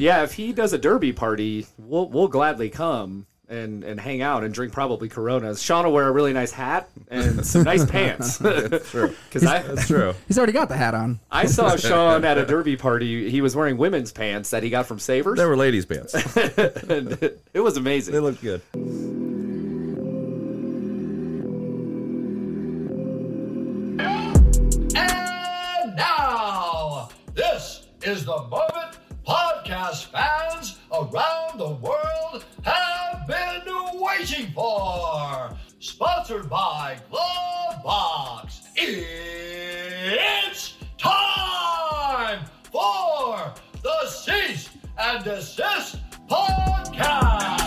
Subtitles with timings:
[0.00, 4.44] Yeah, if he does a derby party, we'll we'll gladly come and and hang out
[4.44, 5.60] and drink probably Coronas.
[5.60, 8.38] Sean will wear a really nice hat and some nice pants.
[8.90, 9.14] True.
[9.30, 10.14] Because I That's true.
[10.26, 11.20] He's already got the hat on.
[11.30, 13.30] I saw Sean at a derby party.
[13.30, 15.38] He was wearing women's pants that he got from Savers.
[15.38, 16.14] They were ladies' pants.
[16.14, 18.12] and it, it was amazing.
[18.12, 18.60] They looked good.
[29.90, 33.62] Podcast fans around the world have been
[34.00, 35.56] waiting for.
[35.78, 38.60] Sponsored by Glovebox.
[38.76, 42.40] It's time
[42.70, 45.96] for the Cease and Desist
[46.28, 47.60] podcast.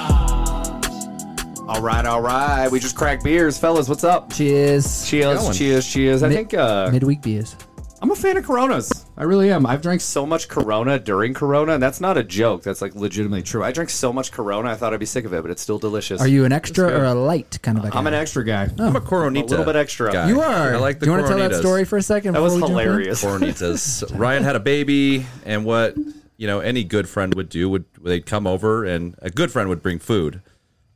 [1.68, 2.70] All right, all right.
[2.70, 3.90] We just cracked beers, fellas.
[3.90, 4.32] What's up?
[4.32, 5.08] Cheers.
[5.10, 6.22] Cheers, cheers, cheers.
[6.24, 7.56] I Mid- think uh, Midweek beers.
[8.02, 9.03] I'm a fan of Coronas.
[9.16, 9.66] I really am.
[9.66, 12.64] I've drank so much Corona during Corona, and that's not a joke.
[12.64, 13.64] That's like legitimately true.
[13.64, 15.78] I drank so much Corona, I thought I'd be sick of it, but it's still
[15.78, 16.20] delicious.
[16.20, 18.00] Are you an extra or a light kind of a guy?
[18.00, 18.70] I'm an extra guy.
[18.80, 18.88] Oh.
[18.88, 19.44] I'm a Coronita.
[19.44, 20.12] A little bit extra.
[20.12, 20.30] guy.
[20.30, 20.74] You are.
[20.74, 22.34] I like the Do you want to tell that story for a second?
[22.34, 23.24] That was before we jump hilarious.
[23.24, 24.18] Coronitas.
[24.18, 25.96] Ryan had a baby, and what
[26.38, 29.70] you know any good friend would do would they'd come over, and a good friend
[29.70, 30.42] would bring food.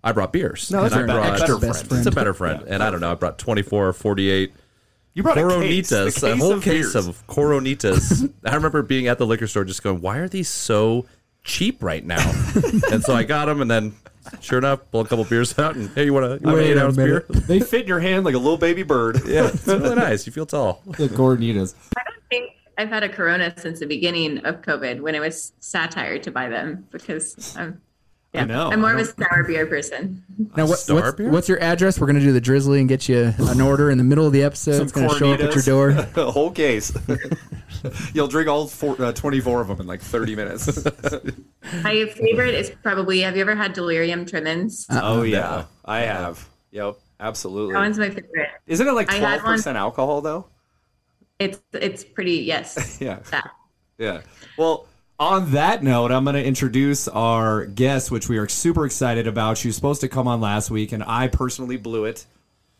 [0.03, 0.71] I brought beers.
[0.71, 1.99] No, that's and a I brought, better best friend.
[1.99, 3.11] It's a better friend, and I don't know.
[3.11, 4.53] I brought 24 or 48
[5.17, 7.07] You brought a case, Coronitas, the a whole of case beers.
[7.07, 8.31] of Coronitas.
[8.45, 11.07] I remember being at the liquor store, just going, "Why are these so
[11.43, 12.21] cheap right now?"
[12.91, 13.95] and so I got them, and then
[14.41, 16.71] sure enough, pulled a couple beers out, and hey, you want to you want an
[16.71, 17.25] eight a ounce beer?
[17.29, 19.21] They fit in your hand like a little baby bird.
[19.25, 20.27] yeah, it's really nice.
[20.27, 20.83] You feel tall.
[20.85, 21.73] The Gordonitas.
[21.97, 25.51] I don't think I've had a Corona since the beginning of COVID when it was
[25.59, 27.81] satire to buy them because I'm.
[28.37, 30.23] Yeah, know, I'm more of a sour beer person.
[30.55, 31.29] Now, what, Star what's, beer?
[31.29, 31.99] what's your address?
[31.99, 34.33] We're going to do the Drizly and get you an order in the middle of
[34.33, 34.73] the episode.
[34.73, 35.89] Some it's going to show up at your door.
[36.15, 36.95] a whole case.
[38.13, 40.85] You'll drink all four, uh, 24 of them in like 30 minutes.
[41.83, 43.21] My favorite is probably.
[43.21, 44.85] Have you ever had delirium tremens?
[44.89, 45.65] oh, yeah.
[45.85, 46.47] I have.
[46.71, 46.97] Yep.
[47.19, 47.73] Absolutely.
[47.73, 48.49] That one's my favorite.
[48.67, 50.45] Isn't it like 12% alcohol, though?
[51.39, 52.99] It's it's pretty yes.
[53.01, 53.19] Yeah.
[53.31, 53.49] That.
[53.97, 54.21] Yeah.
[54.57, 54.87] Well,
[55.19, 59.57] on that note, I'm going to introduce our guest, which we are super excited about.
[59.57, 62.25] She was supposed to come on last week, and I personally blew it.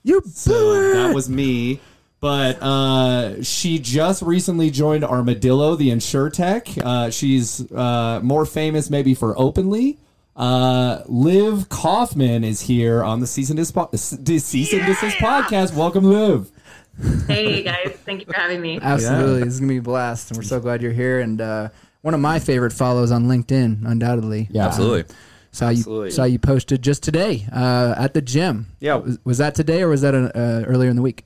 [0.04, 0.94] You So blew it.
[0.96, 1.80] that was me.
[2.20, 6.84] But uh, she just recently joined Armadillo, the InsureTech.
[6.84, 9.98] Uh, she's uh, more famous maybe for Openly.
[10.36, 15.76] Uh, Liv Kaufman is here on the Cease and Desist, Cease and Desist podcast.
[15.76, 16.50] Welcome, Liv.
[17.28, 18.80] Hey guys, thank you for having me.
[18.82, 19.44] Absolutely.
[19.44, 20.32] This is going to be a blast.
[20.32, 21.20] And we're so glad you're here.
[21.20, 21.70] And uh,
[22.02, 24.48] one of my favorite follows on LinkedIn, undoubtedly.
[24.52, 24.68] Yeah.
[24.68, 25.14] Absolutely.
[25.52, 26.12] Saw you, Absolutely.
[26.12, 28.68] saw you posted just today uh, at the gym.
[28.80, 28.96] Yeah.
[28.96, 30.30] Was, was that today or was that uh,
[30.68, 31.24] earlier in the week?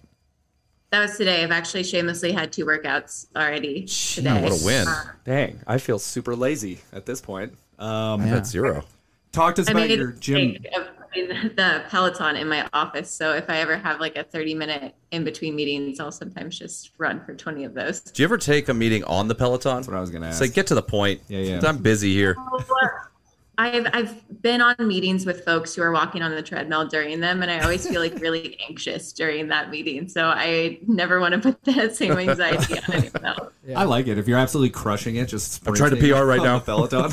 [0.92, 1.44] That was today.
[1.44, 4.42] I've actually shamelessly had two workouts already today.
[4.42, 4.88] What a win.
[5.26, 5.60] Dang.
[5.68, 7.54] I feel super lazy at this point.
[7.80, 8.34] Um, Yeah.
[8.36, 8.84] That's zero.
[9.32, 10.52] Talk to us I about made your gym.
[10.54, 10.68] mistake
[11.16, 13.10] of the Peloton in my office.
[13.12, 16.92] So if I ever have like a 30 minute in between meetings, I'll sometimes just
[16.98, 18.00] run for 20 of those.
[18.02, 19.76] Do you ever take a meeting on the Peloton?
[19.78, 20.42] That's what I was gonna It's ask.
[20.42, 21.22] like get to the point.
[21.28, 21.62] Yeah, yeah.
[21.64, 22.36] I'm busy here.
[23.58, 27.44] I've I've been on meetings with folks who are walking on the treadmill during them,
[27.44, 30.08] and I always feel like really anxious during that meeting.
[30.08, 33.52] So I never want to put that same anxiety on anyone else.
[33.76, 34.18] I like it.
[34.18, 36.60] If you're absolutely crushing it, just I'm trying to PR right now.
[36.60, 37.12] Peloton.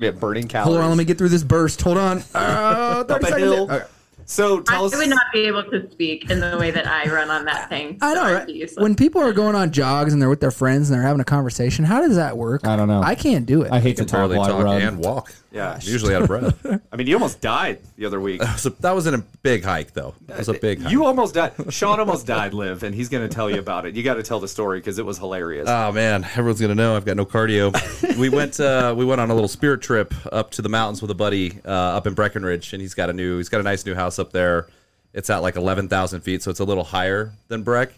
[0.00, 0.72] Yeah, burning calories.
[0.72, 1.80] Hold on, let me get through this burst.
[1.82, 2.22] Hold on.
[2.34, 3.42] Uh, 30 Up a seconds.
[3.42, 3.70] hill.
[3.70, 3.84] Okay.
[4.26, 4.96] So I tell us.
[4.96, 7.98] would not be able to speak in the way that I run on that thing.
[8.00, 8.70] I know, So right?
[8.82, 11.24] When people are going on jogs and they're with their friends and they're having a
[11.24, 12.64] conversation, how does that work?
[12.64, 13.02] I don't know.
[13.02, 13.72] I can't do it.
[13.72, 14.82] I hate to can talk barely while I talk run.
[14.82, 15.34] and walk.
[15.52, 15.72] Yeah.
[15.72, 16.66] I'm usually out of breath.
[16.92, 18.42] I mean, you almost died the other week.
[18.56, 20.14] so that was in a big hike, though.
[20.26, 20.92] That was a big hike.
[20.92, 21.52] You almost died.
[21.70, 23.96] Sean almost died, Liv, and he's going to tell you about it.
[23.96, 25.68] You got to tell the story because it was hilarious.
[25.68, 27.70] Oh man, everyone's gonna know I've got no cardio.
[28.18, 31.10] we went uh, we went on a little spirit trip up to the mountains with
[31.10, 33.84] a buddy uh, up in Breckenridge, and he's got a new he's got a nice
[33.84, 34.68] new house up there.
[35.12, 37.92] It's at like eleven thousand feet, so it's a little higher than Breck.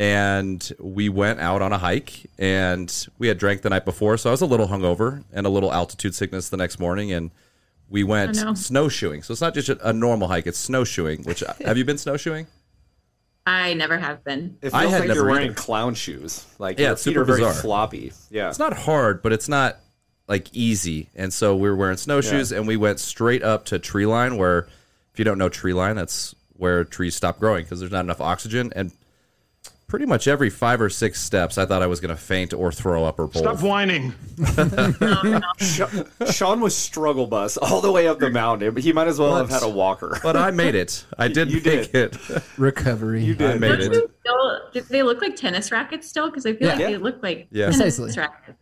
[0.00, 4.30] And we went out on a hike, and we had drank the night before, so
[4.30, 7.30] I was a little hungover and a little altitude sickness the next morning, and
[7.90, 9.22] we went snowshoeing.
[9.22, 11.24] So it's not just a, a normal hike; it's snowshoeing.
[11.24, 12.46] Which have you been snowshoeing?
[13.46, 14.56] I never have been.
[14.62, 15.54] it feels I had like you're never wearing either.
[15.54, 16.46] clown shoes.
[16.58, 17.52] Like Yeah, your it's feet super are very bizarre.
[17.62, 18.12] floppy.
[18.30, 18.48] Yeah.
[18.48, 19.76] it's not hard, but it's not
[20.28, 21.10] like easy.
[21.14, 24.68] And so we were wearing snowshoes and we went straight up to tree line where
[25.12, 28.20] if you don't know tree line, that's where trees stop growing because there's not enough
[28.20, 28.92] oxygen and
[29.90, 32.70] pretty much every five or six steps I thought I was going to faint or
[32.72, 33.42] throw up or both.
[33.42, 34.14] Stop whining.
[36.30, 38.76] Sean was struggle bus all the way up the mountain.
[38.76, 40.16] He might as well have had a walker.
[40.22, 41.04] But I made it.
[41.18, 42.14] I did You make did.
[42.30, 42.42] it.
[42.56, 43.24] Recovery.
[43.24, 43.92] You I made Don't it.
[43.92, 46.28] you still, do they look like tennis rackets still?
[46.30, 46.86] Because I feel like Yeah.
[46.90, 47.70] they look like Yeah.
[47.70, 48.20] tennis Precisely.
[48.20, 48.58] rackets.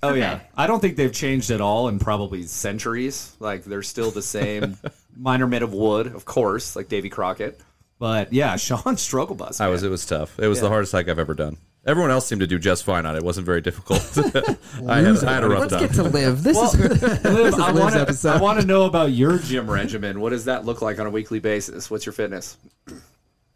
[0.00, 0.20] Oh Okay.
[0.20, 3.34] yeah, I don't think they've changed at all in probably centuries.
[3.40, 4.78] Like they're still the same.
[5.16, 7.60] Mine are made of wood, of course, like Davy Crockett.
[7.98, 9.60] But yeah, Sean struggle bus.
[9.60, 9.82] I was.
[9.82, 10.38] It was tough.
[10.38, 11.56] It was the hardest hike I've ever done.
[11.86, 13.18] Everyone else seemed to do just fine on it.
[13.18, 14.00] It wasn't very difficult.
[14.88, 15.80] I, had, I had a rough Let's time.
[15.86, 16.42] get to Liv.
[16.42, 18.00] This is Liv, this I is Liv's want to.
[18.00, 18.30] episode.
[18.36, 20.20] I want to know about your gym regimen.
[20.20, 21.90] What does that look like on a weekly basis?
[21.90, 22.58] What's your fitness?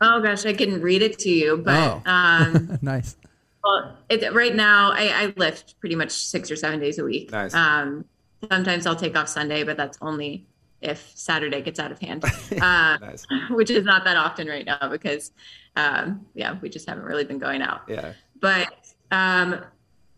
[0.01, 2.11] Oh gosh, I can read it to you, but Oh.
[2.11, 3.17] um, nice.
[3.63, 7.31] well, it, right now I, I lift pretty much six or seven days a week.
[7.33, 7.53] Nice.
[7.55, 8.07] Um,
[8.51, 10.47] sometimes I'll take off Sunday, but that's only
[10.83, 12.25] if Saturday gets out of hand,
[12.61, 13.27] uh, Nice.
[13.51, 15.33] which is not that often right now because,
[15.77, 17.83] um, yeah, we just haven't really been going out.
[17.89, 18.13] Yeah.
[18.41, 19.65] But um,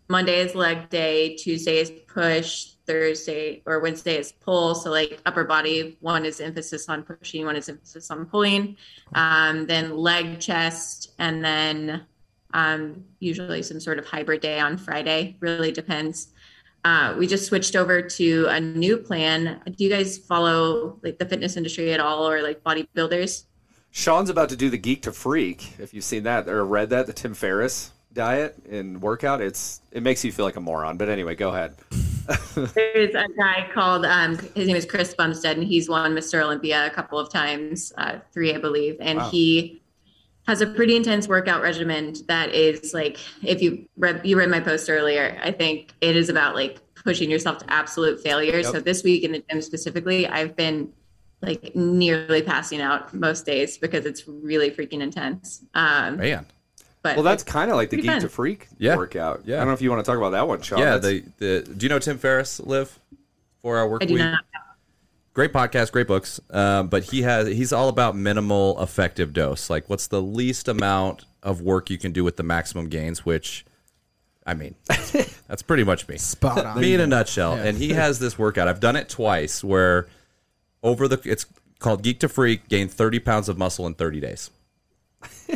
[0.09, 4.75] Monday is leg day, Tuesday is push, Thursday or Wednesday is pull.
[4.75, 8.77] So like upper body, one is emphasis on pushing, one is emphasis on pulling.
[9.15, 12.05] Um, then leg, chest, and then
[12.53, 15.37] um, usually some sort of hybrid day on Friday.
[15.41, 16.29] Really depends.
[16.85, 19.61] Uh, we just switched over to a new plan.
[19.65, 23.45] Do you guys follow like the fitness industry at all, or like bodybuilders?
[23.91, 25.79] Sean's about to do the Geek to Freak.
[25.79, 30.03] If you've seen that or read that, the Tim Ferriss diet and workout, it's it
[30.03, 30.97] makes you feel like a moron.
[30.99, 31.77] But anyway, go ahead.
[32.75, 36.43] There's a guy called um, his name is Chris Bumstead, and he's won Mr.
[36.43, 39.31] Olympia a couple of times, uh, three I believe, and Wow.
[39.31, 39.81] he
[40.47, 44.61] has a pretty intense workout regimen that is like if you read you read my
[44.61, 48.59] post earlier, I think it is about like pushing yourself to absolute failure.
[48.59, 48.65] Yep.
[48.73, 50.93] So this week in the gym specifically, I've been
[51.43, 55.63] like nearly passing out most days because it's really freaking intense.
[55.75, 56.47] Um, Man.
[57.03, 58.21] but Well, that's kind of like the Pretty Geek fun.
[58.23, 58.97] to Freak Yeah.
[58.97, 59.43] workout.
[59.45, 59.57] Yeah.
[59.57, 60.79] I don't know if you want to talk about that one, Sean.
[60.79, 60.97] Yeah.
[60.99, 62.61] That's- The, the Do you know Tim Ferriss?
[62.61, 62.99] Live
[63.61, 64.23] four hour work I do week.
[64.23, 64.45] not.
[65.35, 66.41] Great podcast, great books.
[66.51, 69.69] Um, but he has he's all about minimal effective dose.
[69.69, 73.27] Like, what's the least amount of work you can do with the maximum gains?
[73.27, 73.67] Which,
[74.47, 74.75] I mean,
[75.47, 76.17] that's pretty much me.
[76.17, 76.81] Spot on.
[76.81, 77.55] Me in a nutshell.
[77.55, 78.69] And he has this workout.
[78.69, 79.63] I've done it twice.
[79.63, 80.07] Where
[80.83, 81.45] over the it's
[81.79, 84.51] called Geek to Freak, gain thirty pounds of muscle in thirty days.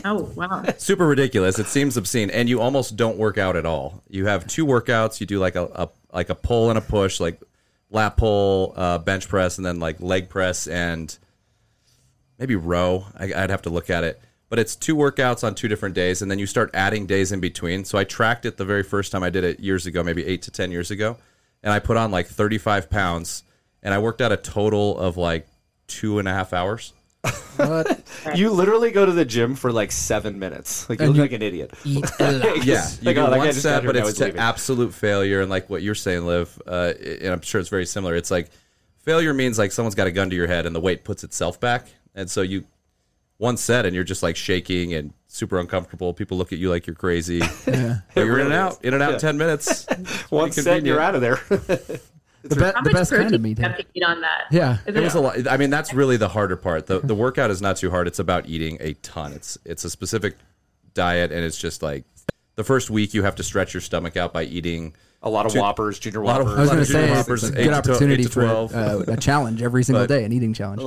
[0.04, 0.64] Oh wow.
[0.78, 1.58] Super ridiculous.
[1.58, 4.02] It seems obscene, and you almost don't work out at all.
[4.08, 5.20] You have two workouts.
[5.20, 7.40] You do like a, a like a pull and a push, like
[7.90, 11.16] lat pull, uh, bench press, and then like leg press and
[12.38, 13.06] maybe row.
[13.18, 16.22] I, I'd have to look at it, but it's two workouts on two different days,
[16.22, 17.84] and then you start adding days in between.
[17.84, 20.42] So I tracked it the very first time I did it years ago, maybe eight
[20.42, 21.16] to ten years ago,
[21.62, 23.42] and I put on like thirty five pounds,
[23.82, 25.46] and I worked out a total of like
[25.86, 26.92] two and a half hours.
[27.56, 28.00] What?
[28.36, 30.88] you literally go to the gym for like seven minutes.
[30.88, 31.74] Like you And look you- like an idiot.
[31.84, 32.64] Eat a lot.
[32.64, 34.08] Yeah, you Like, do oh, that guy one just got set, here but and now
[34.08, 34.40] it's he's to leaving.
[34.40, 35.40] absolute failure.
[35.40, 38.14] And like what you're saying, Liv, uh, and I'm sure it's very similar.
[38.14, 38.50] It's like
[39.04, 41.58] failure means like someone's got a gun to your head and the weight puts itself
[41.60, 42.64] back, and so you
[43.38, 46.12] one set and you're just like shaking and super uncomfortable.
[46.12, 47.40] People look at you like you're crazy.
[47.66, 47.98] Yeah.
[48.14, 49.86] But you're in and out, in and out in ten minutes.
[50.30, 51.40] One set, and you're out of there.
[52.42, 53.58] The, be- the best kind of do meat.
[53.58, 54.44] have to eat on that?
[54.50, 54.78] Yeah.
[54.86, 55.48] Is It was a lot.
[55.48, 56.86] I mean, that's really the harder part.
[56.86, 58.06] the The workout is not too hard.
[58.06, 59.32] It's about eating a ton.
[59.32, 60.36] It's it's a specific
[60.94, 62.04] diet, and it's just like
[62.54, 65.52] the first week you have to stretch your stomach out by eating a lot of
[65.52, 66.58] Two- whoppers, junior lot of- whoppers.
[66.58, 68.46] I was lot going of to say junior it's a good opportunity eight to for
[68.46, 70.82] uh, a challenge every single But- day, an eating challenge.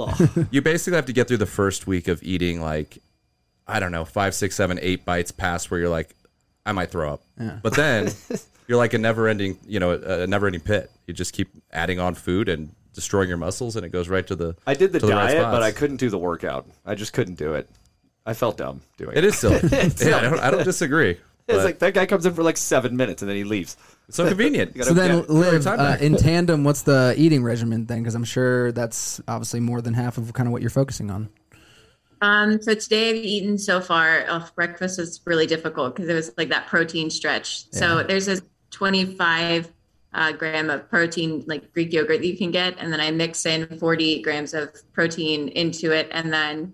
[0.52, 3.00] you basically have to get through the first week of eating like
[3.68, 6.16] I don't know five, six, seven, eight bites past where you're like,
[6.66, 7.24] I might throw up.
[7.62, 8.12] But then
[8.72, 10.90] you're like a never-ending, you know, a, a never-ending pit.
[11.06, 14.34] You just keep adding on food and destroying your muscles, and it goes right to
[14.34, 14.56] the.
[14.66, 15.62] I did the to right diet, but.
[15.62, 16.66] I couldn't do the workout.
[16.86, 17.70] I just couldn't do it.
[18.26, 19.18] I felt dumb doing it.
[19.18, 19.60] It is silly.
[19.72, 21.10] yeah, I don't, I don't disagree.
[21.10, 23.76] It's but like that guy comes in for like seven minutes and then he leaves.
[24.08, 24.78] it's so convenient.
[24.84, 26.64] So then, Liv uh, in tandem.
[26.64, 28.00] What's the eating regimen then?
[28.00, 31.30] Because I'm sure that's obviously more than half of kind of what you're focusing on.
[32.22, 34.24] Um, so today I've eaten so far.
[34.30, 37.70] Oh, breakfast was really difficult because it was like that protein stretch.
[37.72, 38.40] So there's a
[38.72, 39.72] 25
[40.14, 43.46] uh, gram of protein, like Greek yogurt that you can get, and then I mix
[43.46, 46.74] in 40 grams of protein into it, and then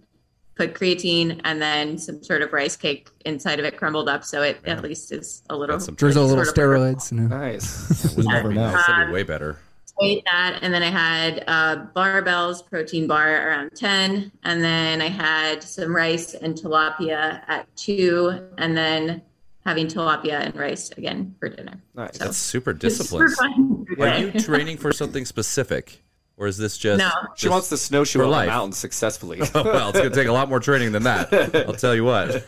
[0.56, 4.42] put creatine and then some sort of rice cake inside of it, crumbled up, so
[4.42, 7.12] it at least is a little That's some Drizzle a little steroids.
[7.12, 7.28] You know.
[7.28, 8.16] Nice.
[8.18, 8.72] We never know.
[8.72, 9.60] That'd be way better.
[10.02, 15.08] ate that and then i had uh, Barebells protein bar around 10 and then i
[15.08, 19.22] had some rice and tilapia at 2 and then
[19.68, 22.18] having tilapia and rice again for dinner nice.
[22.18, 23.88] That's super It's super disciplined.
[24.00, 26.04] Are you training for something specific,
[26.38, 27.00] or is this just?
[27.00, 27.12] No.
[27.36, 28.48] She wants to snowshoe for on the life.
[28.48, 29.42] mountain successfully.
[29.56, 31.34] Oh, well, it's going to take a lot more training than that.
[31.68, 32.48] I'll tell you what.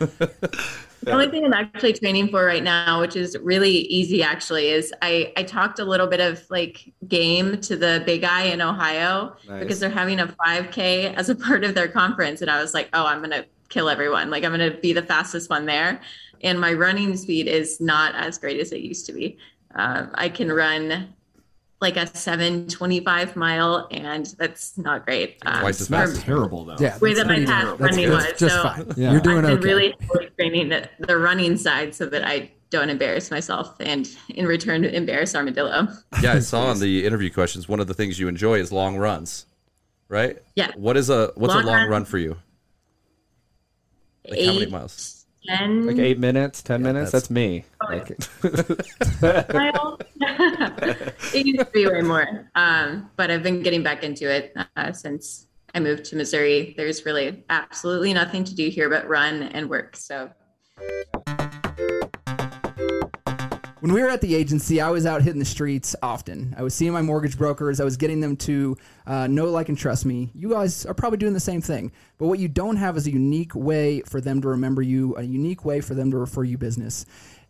[1.02, 4.92] The only thing I'm actually training for right now, which is really easy actually, is
[5.00, 9.34] I, I talked a little bit of like game to the big guy in Ohio
[9.48, 9.60] Nice.
[9.60, 12.42] because they're having a 5K as a part of their conference.
[12.42, 14.28] And I was like, oh, I'm going to kill everyone.
[14.28, 16.02] Like, I'm going to be the fastest one there.
[16.42, 19.38] And my running speed is not as great as it used to be.
[19.74, 21.14] Uh, I can run
[21.80, 25.38] like a 725 mile, and that's not great.
[25.46, 26.12] Um, Twice as fast.
[26.12, 26.76] That's terrible though.
[26.78, 27.76] Yeah, way that my past terrible.
[27.78, 28.14] That's running good.
[28.16, 28.38] was.
[28.38, 28.92] just so fine.
[28.96, 29.12] Yeah.
[29.12, 29.66] You're doing I've okay.
[29.66, 29.94] really
[30.36, 35.34] training the, the running side so that I don't embarrass myself and in return embarrass
[35.34, 35.88] Armadillo.
[36.22, 38.96] Yeah, I saw in the interview questions one of the things you enjoy is long
[38.96, 39.46] runs,
[40.08, 40.38] right?
[40.56, 40.70] Yeah.
[40.76, 41.90] What is a what's Long a long run.
[41.90, 42.36] run for you?
[44.28, 45.19] Like how many Eight, miles?
[45.46, 47.12] 10 Like eight minutes, ten minutes.
[47.12, 47.64] that's- That's, me.
[47.80, 48.10] Oh, Like,
[51.34, 52.50] it used to be way more.
[52.54, 56.74] Um, but I've been getting back into it uh, since I moved to Missouri.
[56.76, 59.96] There's really absolutely nothing to do here but run and work.
[59.96, 60.30] So
[63.80, 66.54] When we were at the agency, I was out hitting the streets often.
[66.58, 67.80] I was seeing my mortgage brokers.
[67.80, 70.30] I was getting them to uh, know, like, and trust me.
[70.34, 71.90] You guys are probably doing the same thing.
[72.18, 75.22] But what you don't have is a unique way for them to remember you, a
[75.22, 77.06] unique way for them to refer you business.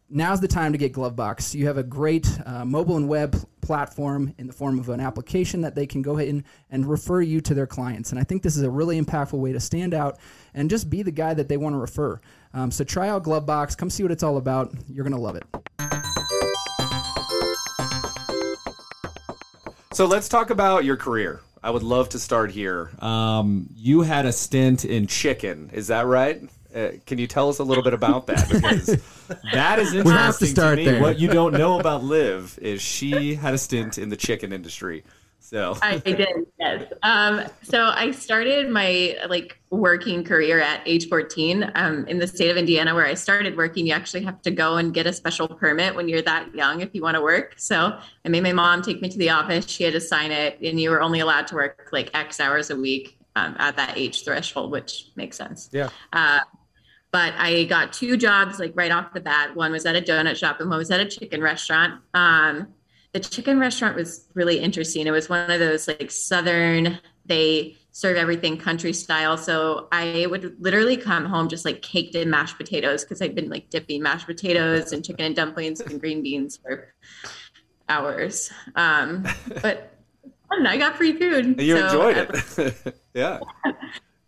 [0.08, 1.52] Now's the time to get Glovebox.
[1.52, 5.60] You have a great uh, mobile and web platform in the form of an application
[5.62, 8.12] that they can go ahead and, and refer you to their clients.
[8.12, 10.20] And I think this is a really impactful way to stand out
[10.54, 12.20] and just be the guy that they want to refer.
[12.54, 13.76] Um, so try out Glovebox.
[13.76, 14.72] Come see what it's all about.
[14.88, 16.09] You're going to love it.
[19.92, 21.40] So let's talk about your career.
[21.62, 22.90] I would love to start here.
[23.00, 26.42] Um, you had a stint in Chicken, is that right?
[26.74, 28.48] Uh, can you tell us a little bit about that?
[28.48, 28.86] Because
[29.52, 30.84] that is interesting we have to start me.
[30.84, 31.00] there.
[31.00, 35.02] What you don't know about Liv is she had a stint in the chicken industry.
[35.40, 36.28] So I, I did,
[36.58, 36.92] yes.
[37.02, 42.50] Um, so I started my like working career at age 14 um, in the state
[42.50, 43.86] of Indiana, where I started working.
[43.86, 46.90] You actually have to go and get a special permit when you're that young if
[46.94, 47.54] you want to work.
[47.56, 49.66] So I made my mom take me to the office.
[49.66, 52.70] She had to sign it, and you were only allowed to work like X hours
[52.70, 55.70] a week um, at that age threshold, which makes sense.
[55.72, 55.88] yeah.
[56.12, 56.40] Uh,
[57.12, 59.56] but I got two jobs like right off the bat.
[59.56, 62.00] One was at a donut shop and one was at a chicken restaurant.
[62.14, 62.68] Um,
[63.12, 65.06] the chicken restaurant was really interesting.
[65.06, 69.36] It was one of those like southern, they serve everything country style.
[69.36, 73.50] So I would literally come home just like caked in mashed potatoes because I'd been
[73.50, 76.94] like dipping mashed potatoes and chicken and dumplings and green beans for
[77.88, 78.50] hours.
[78.74, 79.26] Um,
[79.62, 79.96] but.
[80.52, 81.60] I got free food.
[81.60, 82.96] You So, enjoyed it.
[83.14, 83.38] yeah.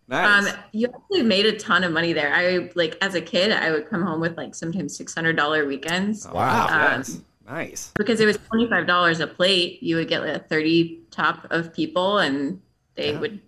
[0.07, 0.47] Nice.
[0.47, 2.33] um, you actually made a ton of money there.
[2.33, 5.65] I like as a kid, I would come home with like sometimes six hundred dollar
[5.65, 6.67] weekends wow.
[6.69, 7.03] um.
[7.53, 7.91] Nice.
[7.95, 9.81] because it was twenty five dollars a plate.
[9.83, 12.59] You would get like a thirty top of people, and
[12.95, 13.39] they would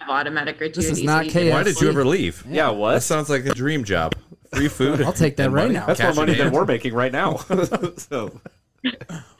[0.00, 0.98] have automatic gratuities.
[0.98, 2.44] is not so Why did you ever leave?
[2.48, 2.92] Yeah, That what?
[2.94, 4.14] That sounds like a dream job.
[4.52, 5.00] Free food.
[5.02, 5.74] I'll take that right money.
[5.74, 5.86] now.
[5.86, 7.36] That's more Cash in money than we're making right now.
[7.96, 8.40] so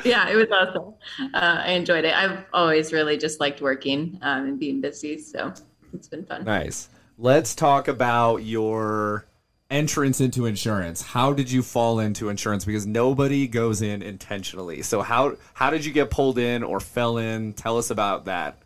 [0.04, 0.94] Yeah, it was awesome.
[1.34, 2.14] Uh, I enjoyed it.
[2.14, 5.52] I've always really just liked working um, and being busy, so
[5.92, 6.44] it's been fun.
[6.44, 6.88] nice.
[7.18, 9.26] Let's talk about your
[9.72, 11.02] entrance into insurance.
[11.02, 12.64] How did you fall into insurance?
[12.64, 14.82] because nobody goes in intentionally.
[14.82, 17.54] So how how did you get pulled in or fell in?
[17.54, 18.58] Tell us about that.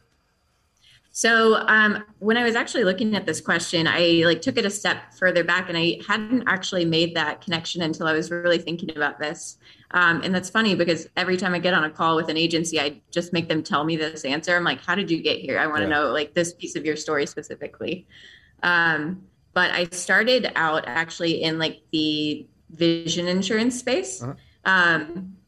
[1.13, 4.71] So um, when I was actually looking at this question, I like took it a
[4.71, 8.95] step further back, and I hadn't actually made that connection until I was really thinking
[8.95, 9.57] about this.
[9.93, 12.79] Um, and that's funny because every time I get on a call with an agency,
[12.79, 14.55] I just make them tell me this answer.
[14.55, 15.59] I'm like, "How did you get here?
[15.59, 18.07] I want to know like this piece of your story specifically."
[18.63, 19.23] Um,
[19.57, 24.23] but I started out actually in like the vision insurance space.
[24.67, 25.39] Um,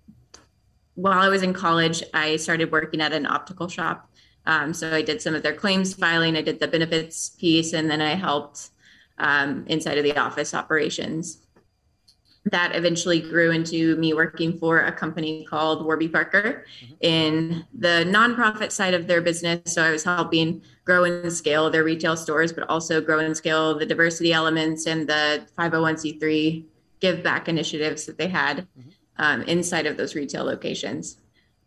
[0.94, 4.10] while I was in college, I started working at an optical shop.
[4.46, 7.90] Um, so I did some of their claims filing, I did the benefits piece, and
[7.90, 8.70] then I helped
[9.18, 11.44] um, inside of the office operations.
[12.46, 16.64] That eventually grew into me working for a company called Warby Parker
[17.02, 19.74] in the nonprofit side of their business.
[19.74, 23.78] So I was helping grow and scale their retail stores, but also grow and scale
[23.78, 26.64] the diversity elements and the 501c3
[27.00, 28.66] give back initiatives that they had
[29.18, 31.18] um, inside of those retail locations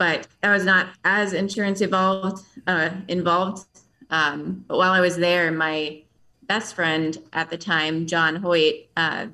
[0.01, 3.67] but I was not as insurance evolved uh, involved.
[4.09, 6.01] Um, but while I was there, my
[6.47, 8.87] best friend at the time, John Hoyt.
[8.97, 9.27] Uh,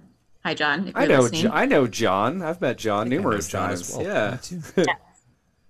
[0.44, 0.90] hi, John.
[0.90, 1.44] If I you're know listening.
[1.44, 2.42] Jo- I know John.
[2.42, 3.90] I've met John numerous John times.
[3.90, 4.06] as well.
[4.76, 4.86] Yeah.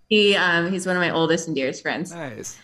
[0.09, 2.13] He um, he's one of my oldest and dearest friends.
[2.13, 2.57] Nice.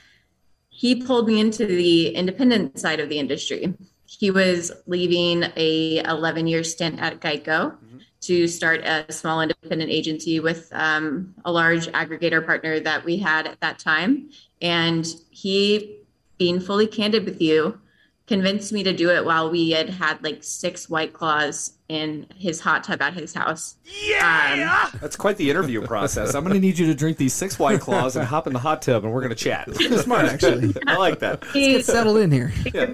[0.83, 3.73] He pulled me into the independent side of the industry.
[4.05, 7.77] He was leaving a 11 year stint at Geico
[8.19, 13.47] to start a small independent agency with um, a large aggregator partner that we had
[13.47, 14.29] at that time.
[14.61, 15.99] And he,
[16.37, 17.79] being fully candid with you,
[18.25, 22.59] convinced me to do it while we had had like six white claws in his
[22.59, 23.75] hot tub at his house.
[24.05, 24.89] Yeah.
[24.93, 26.33] Um, That's quite the interview process.
[26.33, 28.59] I'm going to need you to drink these six white claws and hop in the
[28.59, 29.73] hot tub, and we're going to chat.
[29.75, 30.73] Smart, actually.
[30.87, 31.43] I like that.
[31.53, 32.53] he, Get settled in here.
[32.73, 32.93] Yeah.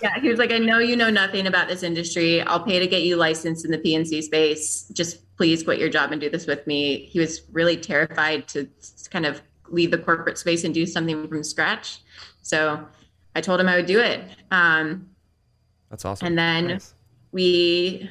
[0.00, 2.40] Yeah, he was like, I know you know nothing about this industry.
[2.40, 4.86] I'll pay to get you licensed in the P&C space.
[4.92, 7.06] Just please quit your job and do this with me.
[7.06, 8.68] He was really terrified to
[9.10, 12.00] kind of leave the corporate space and do something from scratch.
[12.42, 12.86] So
[13.34, 14.20] I told him I would do it.
[14.50, 15.08] Um,
[15.90, 16.26] That's awesome.
[16.26, 16.80] and then
[17.32, 18.08] we,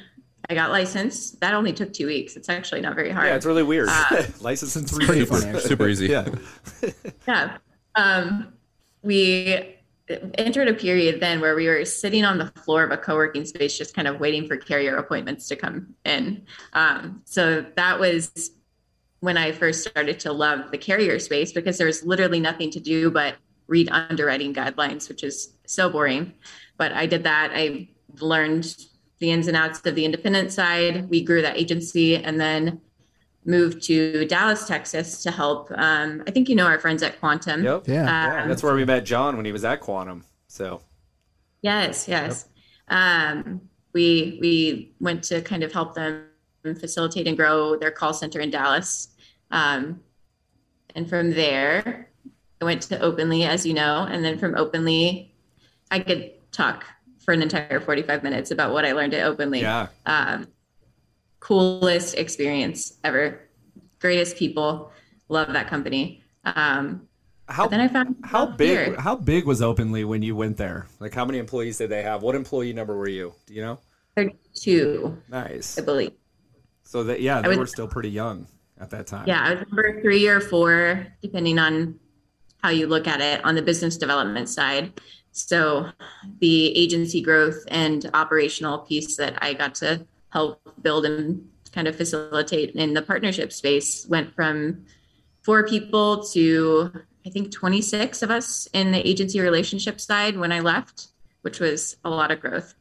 [0.48, 1.40] I got licensed.
[1.40, 2.36] That only took two weeks.
[2.36, 3.26] It's actually not very hard.
[3.26, 3.88] Yeah, it's really weird.
[3.90, 5.64] Uh, License in three Pretty days.
[5.64, 6.06] Super easy.
[6.08, 6.28] Yeah.
[7.26, 7.58] Yeah.
[7.94, 8.52] Um,
[9.02, 9.76] we
[10.38, 13.76] entered a period then where we were sitting on the floor of a co-working space
[13.76, 18.52] just kind of waiting for carrier appointments to come in um, so that was
[19.20, 22.80] when i first started to love the carrier space because there was literally nothing to
[22.80, 23.34] do but
[23.68, 26.32] read underwriting guidelines which is so boring
[26.76, 27.88] but i did that i
[28.20, 28.76] learned
[29.20, 32.80] the ins and outs of the independent side we grew that agency and then
[33.44, 37.62] moved to dallas texas to help um, i think you know our friends at quantum
[37.64, 37.88] Yep.
[37.88, 38.04] Yeah.
[38.04, 40.24] Yeah, Um, that's where we met John when he was at Quantum.
[40.48, 40.82] So
[41.62, 42.46] Yes, yes.
[42.88, 43.60] Um,
[43.92, 46.24] we we went to kind of help them
[46.62, 49.08] facilitate and grow their call center in Dallas,
[49.50, 50.00] um,
[50.94, 52.07] and from there,
[52.60, 55.34] I went to Openly, as you know, and then from Openly,
[55.90, 56.84] I could talk
[57.24, 59.60] for an entire forty-five minutes about what I learned at Openly.
[59.60, 60.48] yeah, Um,
[61.40, 63.40] coolest experience ever,
[64.00, 64.90] greatest people,
[65.28, 66.22] love that company.
[66.44, 67.02] Um,
[67.48, 68.96] how then I found how big here.
[69.00, 70.86] how big was Openly when you went there?
[71.00, 72.22] Like how many employees did they have?
[72.22, 73.34] What employee number were you?
[73.46, 73.78] Do you know?
[74.16, 75.78] Thirty-two, Nice.
[75.78, 76.12] I believe.
[76.82, 78.46] So that yeah, they would- were still pretty young
[78.80, 79.28] at that time.
[79.28, 81.98] Yeah, I was number three or four, depending on
[82.62, 85.00] how you look at it on the business development side.
[85.32, 85.90] So
[86.40, 91.96] the agency growth and operational piece that I got to help build and kind of
[91.96, 94.84] facilitate in the partnership space went from
[95.42, 96.92] four people to
[97.26, 101.08] I think 26 of us in the agency relationship side when I left,
[101.42, 102.74] which was a lot of growth.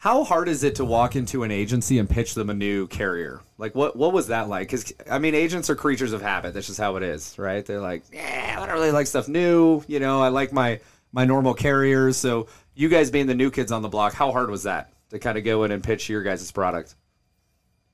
[0.00, 3.42] How hard is it to walk into an agency and pitch them a new carrier?
[3.58, 4.66] Like, what what was that like?
[4.66, 6.54] Because I mean, agents are creatures of habit.
[6.54, 7.62] That's just how it is, right?
[7.66, 9.84] They're like, yeah, I don't really like stuff new.
[9.88, 10.80] You know, I like my
[11.12, 12.16] my normal carriers.
[12.16, 15.18] So, you guys being the new kids on the block, how hard was that to
[15.18, 16.94] kind of go in and pitch your guys' product?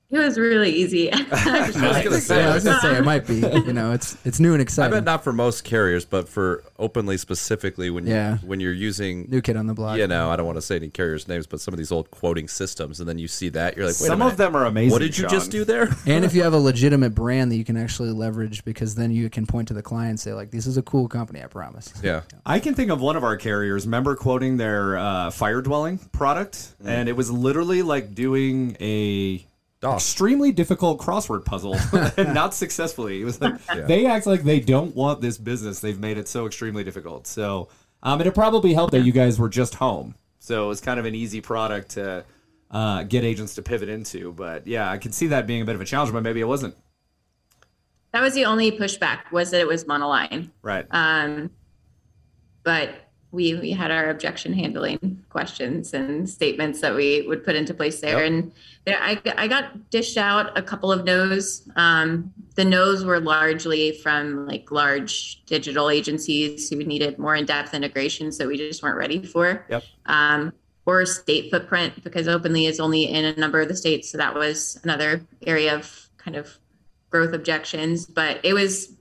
[0.09, 1.11] It was really easy.
[1.13, 1.17] I
[1.67, 3.35] was gonna say, I was gonna say it might be.
[3.39, 4.93] You know, it's it's new and exciting.
[4.93, 5.05] I exciting.
[5.05, 8.37] bet not for most carriers, but for openly specifically when you, Yeah.
[8.37, 9.97] when you're using New kid on the block.
[9.97, 12.09] you know, I don't want to say any carriers' names, but some of these old
[12.09, 14.63] quoting systems, and then you see that you're like, wait Some a of them are
[14.63, 14.91] amazing.
[14.91, 15.59] What did you just Sean.
[15.59, 15.89] do there?
[16.05, 19.29] And if you have a legitimate brand that you can actually leverage, because then you
[19.29, 21.91] can point to the client and say, like, "This is a cool company, I promise."
[22.01, 23.85] yeah, I can think of one of our carriers.
[23.85, 29.45] Remember quoting their uh, fire dwelling product, and it was literally like doing a
[29.81, 30.01] DOS.
[30.01, 31.75] extremely difficult crossword puzzle,
[32.17, 33.21] and not successfully.
[33.21, 35.79] It was like They act like they don't want this business.
[35.79, 37.27] they've made it so extremely difficult.
[37.27, 37.69] So,
[38.03, 40.15] Um, and it probably helped that you guys were just just home.
[40.39, 42.23] So it was kind of an easy product to
[42.71, 44.31] uh, get agents to pivot into.
[44.33, 46.47] But yeah, I can see that being a bit of a challenge, but maybe it
[46.47, 46.75] wasn't.
[48.13, 50.51] that was the only pushback was that it was monoline.
[50.61, 50.85] Right.
[50.91, 51.49] Um,
[52.63, 57.73] but we, we had our objection handling questions and statements that we would put into
[57.73, 58.23] place there.
[58.23, 58.27] Yep.
[58.27, 58.51] And
[58.85, 61.67] there, I, I got dished out a couple of no's.
[61.75, 68.31] Um, the no's were largely from like large digital agencies who needed more in-depth integration,
[68.31, 69.65] so we just weren't ready for.
[69.69, 69.83] Yep.
[70.05, 70.53] Um,
[70.85, 74.09] or state footprint because Openly is only in a number of the states.
[74.09, 76.57] So that was another area of kind of
[77.09, 78.05] growth objections.
[78.05, 78.93] But it was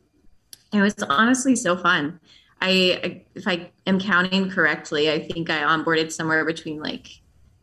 [0.72, 2.18] it was honestly so fun.
[2.60, 7.08] I, I if I am counting correctly, I think I onboarded somewhere between like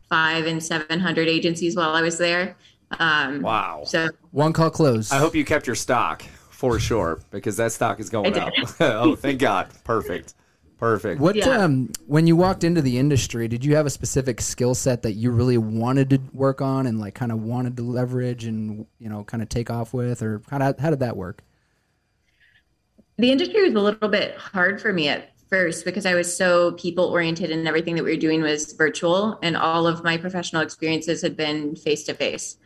[0.08, 2.56] five and seven hundred agencies while I was there.
[2.98, 3.82] Um, Wow.
[3.86, 5.10] So One call close.
[5.10, 8.52] I hope you kept your stock for sure because that stock is going up.
[8.80, 9.68] oh, thank God.
[9.84, 10.34] Perfect.
[10.78, 11.20] Perfect.
[11.20, 11.64] What Yeah.
[11.64, 15.12] um when you walked into the industry, did you have a specific skill set that
[15.12, 19.08] you really wanted to work on and like kind of wanted to leverage and you
[19.08, 21.42] know kind of take off with, or kind of how did that work?
[23.18, 26.72] The industry was a little bit hard for me at first because I was so
[26.72, 30.62] people oriented and everything that we were doing was virtual and all of my professional
[30.62, 32.56] experiences had been face to face.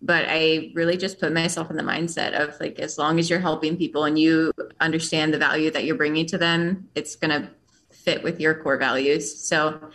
[0.00, 3.40] But I really just put myself in the mindset of like, as long as you're
[3.40, 7.50] helping people and you understand the value that you're bringing to them, it's going to
[7.90, 9.40] fit with your core values.
[9.40, 9.90] So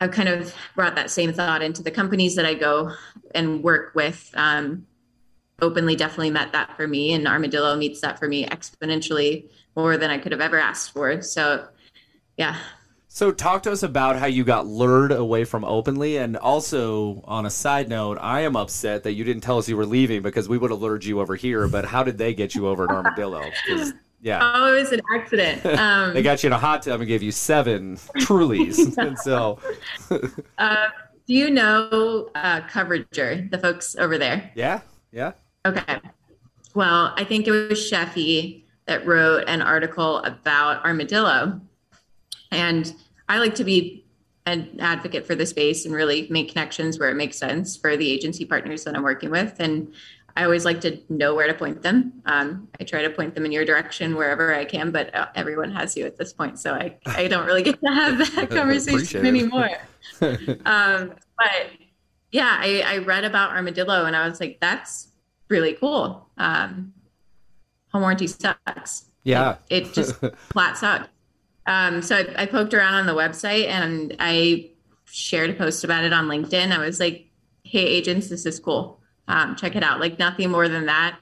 [0.00, 2.92] I've kind of brought that same thought into the companies that I go
[3.34, 4.30] and work with.
[4.34, 4.86] Um,
[5.62, 10.10] openly definitely met that for me and armadillo meets that for me exponentially more than
[10.10, 11.66] i could have ever asked for so
[12.36, 12.56] yeah
[13.12, 17.44] So, talk to us about how you got lured away from Openly, and also on
[17.44, 20.48] a side note, I am upset that you didn't tell us you were leaving because
[20.48, 21.66] we would have lured you over here.
[21.66, 23.42] But how did they get you over at Armadillo?
[24.22, 24.38] Yeah.
[24.42, 25.64] Oh, it was an accident.
[25.80, 28.96] Um, They got you in a hot tub and gave you seven Trulies.
[29.06, 29.58] and so,
[31.26, 34.52] do you know uh, Coverager, the folks over there?
[34.54, 35.32] yeah, yeah.
[35.66, 36.00] Okay.
[36.74, 41.60] Well, I think it was Shefi that wrote an article about armadillo.
[42.50, 42.92] And
[43.28, 44.04] I like to be
[44.46, 48.10] an advocate for the space and really make connections where it makes sense for the
[48.10, 49.56] agency partners that I'm working with.
[49.58, 49.92] And
[50.36, 52.22] I always like to know where to point them.
[52.24, 55.70] Um, I try to point them in your direction wherever I can, but uh, everyone
[55.72, 56.58] has you at this point.
[56.58, 59.70] So I, I don't really get to have that conversation anymore.
[60.20, 61.70] um, but
[62.32, 65.09] yeah, I, I read about armadillo and I was like, that's
[65.50, 66.26] really cool.
[66.38, 66.94] Um,
[67.92, 69.06] home warranty sucks.
[69.24, 69.56] Yeah.
[69.68, 70.14] It, it just
[70.52, 71.10] flat sucked.
[71.66, 74.70] Um, so I, I poked around on the website and I
[75.04, 76.72] shared a post about it on LinkedIn.
[76.72, 77.26] I was like,
[77.64, 79.00] hey, agents, this is cool.
[79.28, 80.00] Um, check it out.
[80.00, 81.18] Like nothing more than that.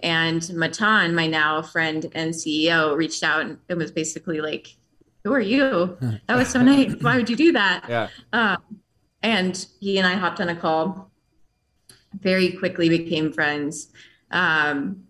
[0.00, 4.74] And Matan, my now friend and CEO, reached out and it was basically like,
[5.22, 5.96] who are you?
[6.26, 6.94] That was so nice.
[7.00, 7.84] Why would you do that?
[7.88, 8.08] Yeah.
[8.32, 8.80] Um,
[9.22, 11.11] and he and I hopped on a call.
[12.20, 13.88] Very quickly became friends.
[14.30, 15.04] Um,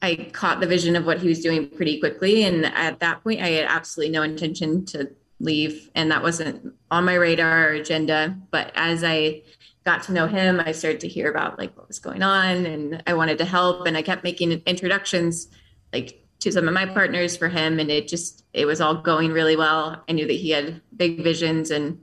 [0.00, 3.40] I caught the vision of what he was doing pretty quickly, and at that point,
[3.40, 8.36] I had absolutely no intention to leave, and that wasn't on my radar or agenda.
[8.50, 9.42] But as I
[9.84, 13.02] got to know him, I started to hear about like what was going on, and
[13.06, 15.48] I wanted to help, and I kept making introductions,
[15.92, 19.32] like to some of my partners for him, and it just it was all going
[19.32, 20.02] really well.
[20.08, 22.00] I knew that he had big visions, and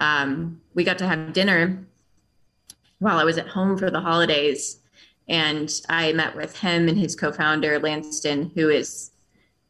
[0.00, 1.86] um, we got to have dinner
[2.98, 4.80] while I was at home for the holidays.
[5.28, 9.10] And I met with him and his co-founder Lanston, who is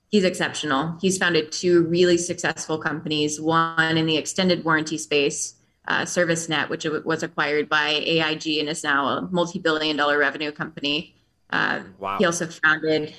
[0.09, 0.97] he's exceptional.
[1.01, 5.55] He's founded two really successful companies, one in the extended warranty space,
[5.89, 11.15] uh, ServiceNet, which was acquired by AIG and is now a multi-billion dollar revenue company.
[11.51, 12.19] Uh, Wow.
[12.19, 13.15] He also founded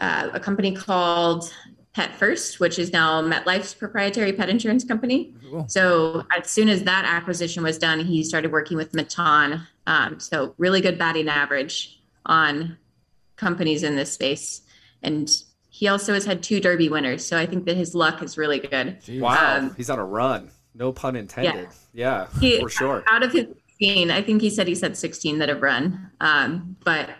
[0.00, 1.52] uh, a company called
[1.96, 5.34] PetFirst, which is now MetLife's proprietary pet insurance company.
[5.68, 9.66] So as soon as that acquisition was done, he started working with Matan.
[9.86, 12.76] Um, so really good batting average on
[13.36, 14.62] companies in this space.
[15.02, 15.30] And
[15.68, 17.26] he also has had two Derby winners.
[17.26, 18.98] So I think that his luck is really good.
[19.08, 19.58] Wow.
[19.58, 20.50] Um, He's on a run.
[20.74, 21.68] No pun intended.
[21.92, 23.04] Yeah, He- for sure.
[23.06, 23.46] Out of his
[23.78, 26.10] 16, I think he said he said 16 that have run.
[26.20, 27.10] Um, but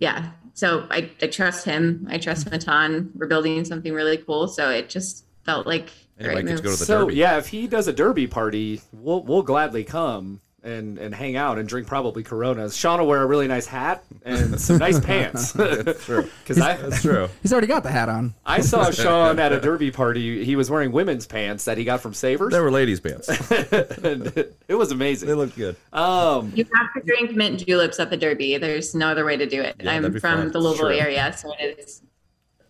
[0.00, 2.06] yeah, so I, I trust him.
[2.10, 3.12] I trust Matan.
[3.14, 4.48] We're building something really cool.
[4.48, 7.14] So it just felt like the Anybody right gets to go to the So Derby.
[7.16, 11.58] yeah, if he does a derby party, we'll we'll gladly come and and hang out
[11.58, 12.76] and drink probably Coronas.
[12.76, 15.52] Sean will wear a really nice hat and some nice pants.
[15.52, 16.28] true.
[16.44, 17.28] Because I That's true.
[17.42, 18.34] He's already got the hat on.
[18.44, 20.44] I saw Sean at a derby party.
[20.44, 22.52] He was wearing women's pants that he got from Savers.
[22.52, 23.28] They were ladies' pants.
[23.30, 24.26] and
[24.68, 25.28] it was amazing.
[25.28, 25.76] They looked good.
[25.94, 28.58] Um, You have to drink mint juleps at the Derby.
[28.58, 29.76] There's no other way to do it.
[29.82, 30.50] Yeah, I'm from fun.
[30.52, 32.02] the Louisville area, so it is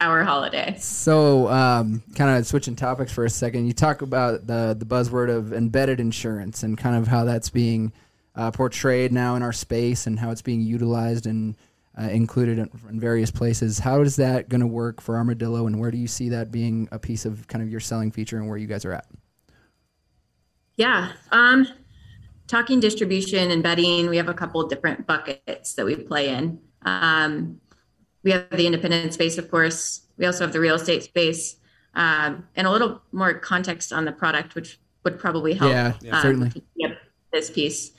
[0.01, 0.77] our holiday.
[0.79, 5.35] So, um, kind of switching topics for a second, you talk about the the buzzword
[5.35, 7.93] of embedded insurance and kind of how that's being
[8.35, 11.57] uh, portrayed now in our space and how it's being utilized and
[11.99, 13.79] uh, included in, in various places.
[13.79, 16.89] How is that going to work for Armadillo, and where do you see that being
[16.93, 19.07] a piece of kind of your selling feature and where you guys are at?
[20.77, 21.13] Yeah.
[21.31, 21.69] Um,
[22.47, 26.59] talking distribution and betting, we have a couple different buckets that we play in.
[26.83, 27.61] Um,
[28.23, 30.03] we have the independent space, of course.
[30.17, 31.57] We also have the real estate space,
[31.95, 35.73] um, and a little more context on the product, which would probably help.
[35.73, 36.53] Yeah, um, certainly.
[36.79, 36.99] get
[37.33, 37.93] this piece.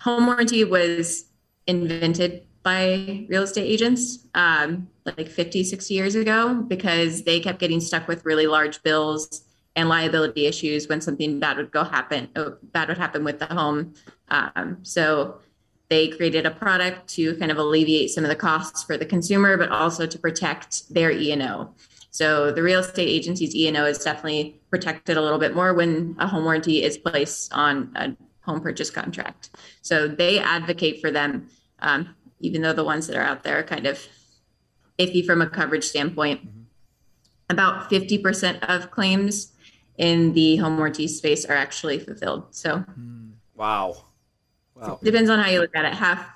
[0.00, 1.24] Home warranty was
[1.66, 7.80] invented by real estate agents um, like 50, 60 years ago because they kept getting
[7.80, 9.44] stuck with really large bills
[9.76, 13.46] and liability issues when something bad would go happen, uh, bad would happen with the
[13.46, 13.94] home.
[14.28, 15.40] Um, so
[15.88, 19.56] they created a product to kind of alleviate some of the costs for the consumer,
[19.56, 21.74] but also to protect their E and O.
[22.10, 25.72] So the real estate agency's E and O is definitely protected a little bit more
[25.74, 29.50] when a home warranty is placed on a home purchase contract.
[29.82, 31.48] So they advocate for them,
[31.80, 34.06] um, even though the ones that are out there are kind of
[34.98, 36.40] iffy from a coverage standpoint.
[37.50, 39.52] About 50% of claims
[39.96, 42.46] in the home warranty space are actually fulfilled.
[42.50, 42.84] So
[43.56, 44.07] wow.
[44.80, 44.98] Wow.
[45.02, 45.94] depends on how you look at it.
[45.94, 46.26] Half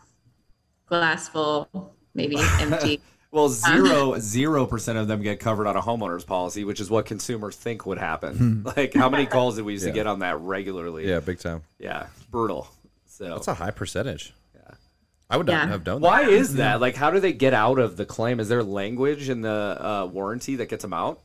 [0.86, 3.00] glass full, maybe empty.
[3.30, 7.06] Well, zero zero percent of them get covered on a homeowner's policy, which is what
[7.06, 8.62] consumers think would happen.
[8.76, 9.92] like, how many calls did we used Yeah.
[9.92, 11.08] to get on that regularly?
[11.08, 11.62] Yeah, big time.
[11.78, 12.68] yeah, brutal.
[13.06, 14.34] So, That's a high percentage.
[14.54, 14.74] Yeah.
[15.30, 15.58] I would Yeah.
[15.58, 16.80] not have known why is that?
[16.80, 18.38] Like, how do they get out of the claim?
[18.40, 21.20] Is there language in the uh, warranty that gets them out?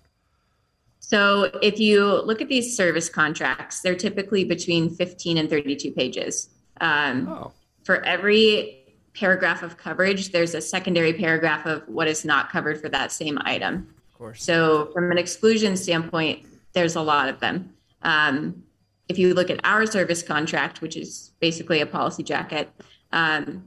[1.00, 6.50] So if you look at these service contracts, they're typically between 15 and 32 pages.
[6.82, 7.52] Um, Oh,
[7.84, 8.78] For every
[9.14, 13.40] paragraph of coverage, there's a secondary paragraph of what is not covered for that same
[13.42, 13.88] item.
[14.12, 14.44] Of course.
[14.44, 17.74] So, from an exclusion standpoint, there's a lot of them.
[18.04, 18.64] Um,
[19.10, 22.70] if you look at our service contract, which is basically a policy jacket,
[23.12, 23.64] um,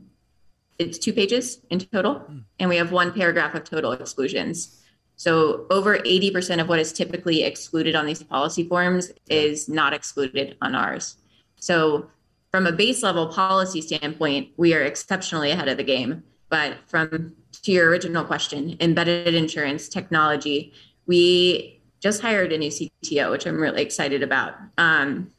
[0.78, 2.24] it's two pages in total,
[2.58, 4.80] and we have one paragraph of total exclusions.
[5.16, 10.56] So over 80% of what is typically excluded on these policy forms is not excluded
[10.62, 11.16] on ours.
[11.56, 12.08] So
[12.50, 16.24] from a base level policy standpoint, we are exceptionally ahead of the game.
[16.48, 20.72] But from to your original question, embedded insurance technology,
[21.06, 24.54] we just hired a new CTO, which I'm really excited about.
[24.78, 25.30] Um,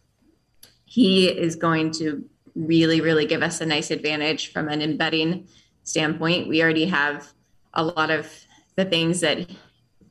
[0.85, 2.23] he is going to
[2.55, 5.47] really, really give us a nice advantage from an embedding
[5.83, 6.47] standpoint.
[6.47, 7.31] We already have
[7.73, 8.29] a lot of
[8.75, 9.49] the things that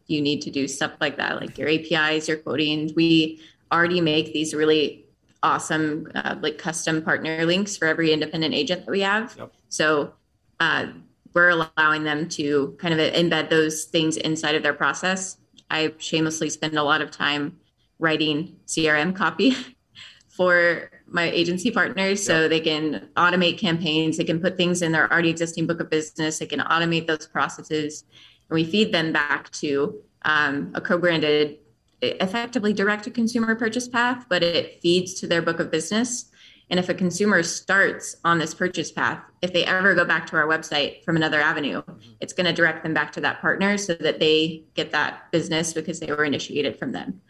[0.07, 2.93] you need to do stuff like that, like your APIs, your quoting.
[2.97, 3.41] We
[3.73, 5.07] already make these really
[5.43, 9.35] awesome, uh, like custom partner links for every independent agent that we have.
[9.39, 9.53] Yep.
[9.69, 10.13] So
[10.59, 10.87] uh,
[11.35, 15.39] we're allowing them to kind of embed those things inside of their process.
[15.71, 17.59] I shamelessly spend a lot of time
[17.99, 19.55] writing CRM copy
[20.29, 25.13] for my agency partners so they can automate campaigns they can put things in their
[25.13, 28.05] already existing book of business they can automate those processes
[28.49, 31.59] and we feed them back to um, a co-branded
[32.03, 36.27] effectively direct to consumer purchase path but it feeds to their book of business.
[36.71, 40.37] And if a consumer starts on this purchase path if they ever go back to
[40.37, 41.83] our website from another avenue
[42.21, 45.73] it's going to direct them back to that partner so that they get that business
[45.73, 47.21] because they were initiated from them.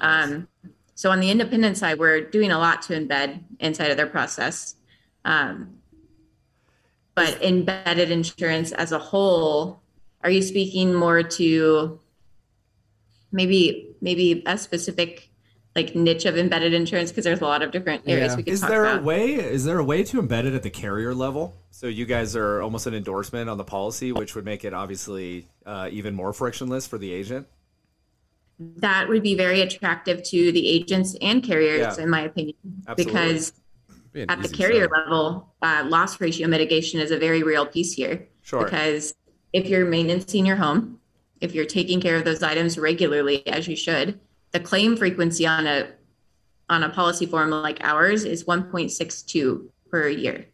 [0.00, 0.48] Um,
[0.98, 4.74] so on the independent side, we're doing a lot to embed inside of their process.
[5.24, 5.78] Um,
[7.14, 9.80] but embedded insurance as a whole,
[10.22, 12.00] are you speaking more to
[13.32, 15.30] maybe maybe a specific
[15.76, 17.10] like niche of embedded insurance?
[17.10, 18.36] Because there's a lot of different areas Yeah.
[18.36, 19.00] we can Is talk there about.
[19.00, 19.34] a way?
[19.34, 21.54] Is there a way to embed it at the carrier level?
[21.70, 25.48] So you guys are almost an endorsement on the policy, which would make it obviously
[25.66, 27.46] uh, even more frictionless for the agent.
[28.78, 32.02] that would be very attractive to the agents and carriers, Yeah.
[32.02, 32.56] in my opinion,
[32.88, 33.04] Absolutely.
[33.04, 33.52] because
[34.12, 35.00] Be at the carrier sell.
[35.04, 38.26] level, uh, loss ratio mitigation is a very real piece here.
[38.42, 38.64] Sure.
[38.64, 39.14] Because
[39.52, 40.97] if you're maintaining your home,
[41.40, 44.18] if you're taking care of those items regularly as you should,
[44.52, 45.88] the claim frequency on a
[46.70, 50.46] on a policy form like ours is 1.62 per year.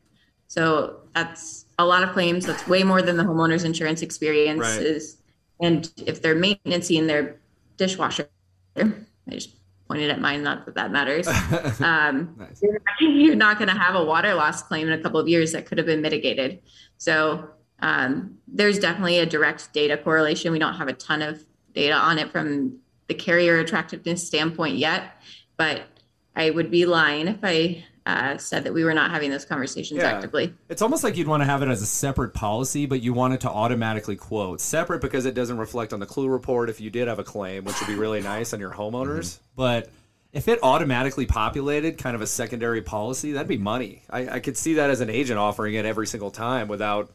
[0.47, 2.47] So that's a lot of claims.
[2.47, 4.81] That's way more than the homeowner's insurance experience Right.
[4.81, 5.17] is.
[5.61, 7.41] And if they're maintaining their
[7.77, 8.29] dishwasher,
[8.77, 8.93] I
[9.31, 9.51] just
[9.89, 11.27] pointed at mine, not that that matters.
[11.81, 12.63] Um, Nice.
[12.63, 15.51] you're, you're not going to have a water loss claim in a couple of years
[15.53, 16.61] that could have been mitigated.
[16.99, 17.49] So
[17.81, 20.53] um, there's definitely a direct data correlation.
[20.53, 25.21] We don't have a ton of data on it from the carrier attractiveness standpoint yet,
[25.57, 25.83] but
[26.37, 29.99] I would be lying if I uh, said that we were not having those conversations
[29.99, 30.11] Yeah.
[30.11, 30.53] actively.
[30.69, 33.35] It's almost like you'd want to have it as a separate policy, but you want
[33.35, 36.91] it to automatically quote separate because it doesn't reflect on the CLUE report if you
[36.91, 39.39] did have a claim, which would be really nice on your homeowners.
[39.57, 39.91] But
[40.33, 44.03] if it automatically populated kind of a secondary policy, that'd be money.
[44.11, 47.11] I, I could see that as an agent offering it every single time without,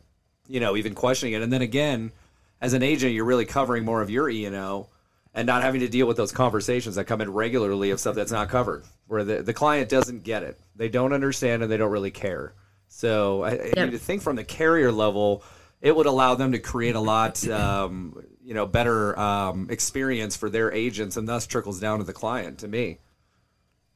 [0.49, 1.41] you know, even questioning it.
[1.41, 2.11] And then again,
[2.59, 4.87] as an agent, you're really covering more of your E and O
[5.33, 8.31] and not having to deal with those conversations that come in regularly of stuff that's
[8.31, 11.91] not covered, where the, the client doesn't get it, they don't understand, and they don't
[11.91, 12.53] really care.
[12.87, 13.77] So I, I Yep.
[13.77, 15.43] need to think from the carrier level,
[15.81, 20.49] it would allow them to create a lot, um, you know, better um, experience for
[20.49, 22.57] their agents, and thus trickles down to the client.
[22.59, 22.97] To me,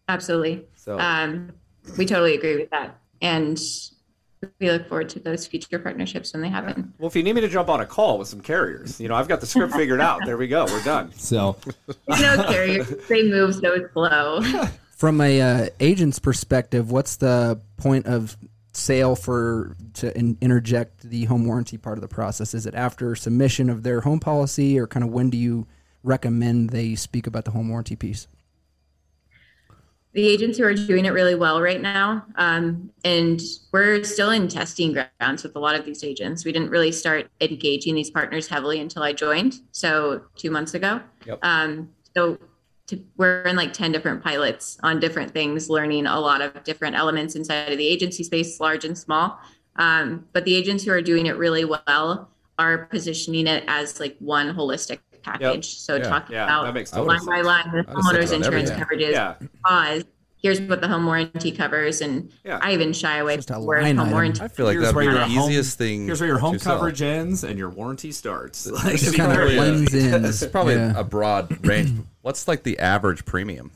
[0.08, 0.66] Absolutely.
[0.76, 1.52] So- um,
[1.98, 3.00] we totally agree with that.
[3.22, 3.60] And
[4.60, 6.94] we look forward to those future partnerships when they happen.
[6.98, 9.16] well, if you need me to jump on a call with some carriers, you know,
[9.16, 10.22] I've got the script figured out.
[10.26, 11.12] There we go, we're done.
[11.24, 11.56] So
[11.88, 14.42] You know, carriers, they move so slow.
[14.98, 18.38] From a uh, agent's perspective, what's the point of
[18.74, 22.54] sale for to in, interject the home warranty part of the process?
[22.54, 25.68] Is it after submission of their home policy, or kind of when do you
[26.04, 28.28] recommend they speak about the home warranty piece?
[30.14, 32.26] The agents who are doing it really well right now.
[32.36, 36.46] Um, and we're still in testing grounds with a lot of these agents.
[36.46, 39.56] We didn't really start engaging these partners heavily until I joined.
[39.72, 41.02] So two months ago.
[41.26, 41.40] Yep.
[41.42, 42.38] Um, so
[42.88, 46.96] to, we're in like 10 different pilots on different things, learning a lot of different
[46.96, 49.40] elements inside of the agency space, large and small.
[49.78, 54.16] Um, but the agents who are doing it really well are positioning it as like
[54.20, 55.78] one holistic package.
[55.80, 56.04] So Yeah.
[56.10, 59.10] talking Yeah, about that line by line the I'd have said homeowner's insurance everything.
[59.10, 59.36] coverages Yeah.
[59.66, 60.04] pause.
[60.38, 62.60] Here's what the home warranty covers, and Yeah.
[62.62, 64.12] I even shy away Just from where line home item.
[64.14, 64.42] warranty.
[64.42, 66.06] I feel like Here's that'd be your the home- easiest thing.
[66.06, 66.76] Here's where your home to sell.
[66.76, 68.68] coverage ends and your warranty starts.
[68.70, 70.26] Like, Just It's kind of probably a- uh, blends in.
[70.26, 70.94] It's probably Yeah.
[71.00, 71.94] a broad range.
[72.24, 73.72] What's like the average premium?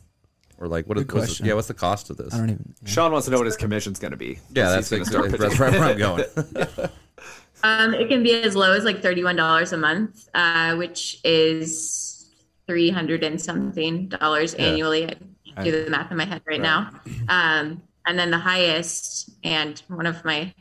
[0.60, 0.98] or like what?
[1.14, 2.34] What's the- yeah, what's the cost of this?
[2.34, 2.74] I don't even.
[2.84, 4.40] Sean wants to know what his commission's going to be.
[4.54, 6.24] Yeah, that's, gonna that's, start that's right where I'm going.
[7.64, 12.30] Um, it can be as low as like thirty-one dollars a month, uh, which is
[12.68, 15.16] three hundred and something dollars annually.
[15.56, 16.90] I do the math in my head right, now.
[17.30, 20.54] Um, and then the highest, and one of my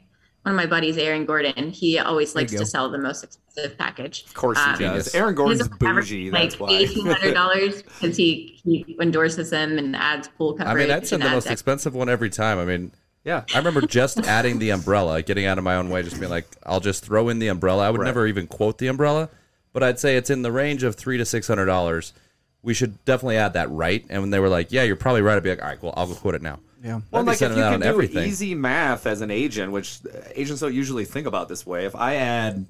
[0.42, 4.24] one of my buddies, Aaron Gordon, he always likes to sell the most expensive package.
[4.26, 5.14] Of course he Um, does.
[5.14, 6.26] Aaron Gordon's his average bougie.
[6.26, 6.76] is That's like why.
[6.76, 10.88] eighteen hundred dollars because he he endorses them and adds pool I coverage.
[10.88, 12.58] mean, I'd send and the most expensive one every time.
[12.58, 12.92] I mean,
[13.26, 13.42] yeah.
[13.54, 16.46] I remember just adding the umbrella, getting out of my own way, just being like,
[16.64, 17.86] I'll just throw in the umbrella.
[17.86, 18.06] I would Right.
[18.06, 19.28] never even quote the umbrella,
[19.74, 22.14] but I'd say it's in the range of three to six hundred dollars.
[22.62, 24.04] We should definitely add that right.
[24.08, 25.92] And when they were like, Yeah, you're probably right, I'd be like, All right, cool,
[25.96, 26.60] I'll go quote it now.
[26.82, 27.00] Yeah.
[27.10, 28.28] Well, like if you can do everything.
[28.28, 31.84] easy math as an agent, which uh, agents don't usually think about this way.
[31.84, 32.64] If I add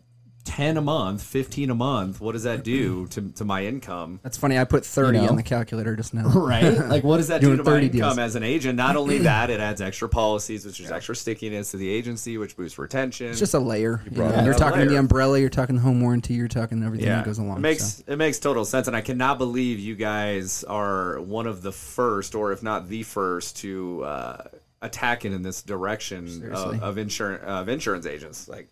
[0.47, 4.21] ten a month, fifteen a month, what does that do to, to my income?
[4.23, 4.57] That's funny.
[4.59, 5.31] I put 30 You know?
[5.31, 6.29] on the calculator just now.
[6.35, 6.79] right?
[6.89, 8.19] Like, what does that do Doing to my 30 income deals.
[8.19, 8.77] as an agent?
[8.77, 12.57] Not only that, it adds extra policies, which is extra stickiness to the agency, which
[12.57, 13.27] boosts retention.
[13.29, 14.01] It's just a layer.
[14.05, 14.41] You brought know?
[14.41, 15.39] it You're talking the umbrella.
[15.39, 16.35] You're talking the home warranty.
[16.35, 17.59] You're talking everything that goes along.
[17.59, 18.05] it makes so.
[18.07, 22.35] it makes total sense, and I cannot believe you guys are one of the first,
[22.35, 24.45] or if not the first, to uh,
[24.83, 26.77] attack it in this direction Seriously.
[26.77, 28.49] of, of insurance of insurance agents.
[28.49, 28.69] Like,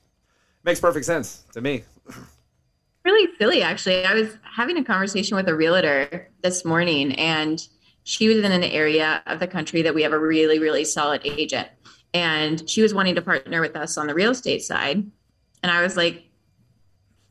[0.65, 1.85] makes perfect sense to me.
[3.05, 4.05] really silly actually.
[4.05, 7.61] I was having a conversation with a realtor this morning and
[8.05, 11.21] she was in an area of the country that we have a really really solid
[11.25, 11.69] agent.
[12.13, 14.99] And she was wanting to partner with us on the real estate side.
[15.63, 16.25] And i was like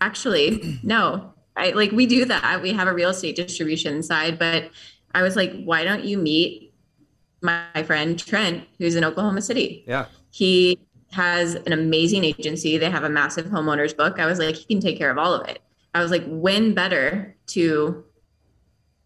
[0.01, 1.33] actually no.
[1.55, 2.61] I like we do that.
[2.61, 4.37] We have a real estate distribution side.
[4.37, 4.69] But
[5.15, 6.73] i was like why don't you meet
[7.41, 9.83] my friend trent who's in oklahoma city?
[9.87, 10.79] Yeah, he
[11.13, 12.77] has an amazing agency.
[12.77, 14.19] They have a massive homeowners book.
[14.19, 15.59] I was like, he can take care of all of it.
[15.93, 18.03] I was like, when better to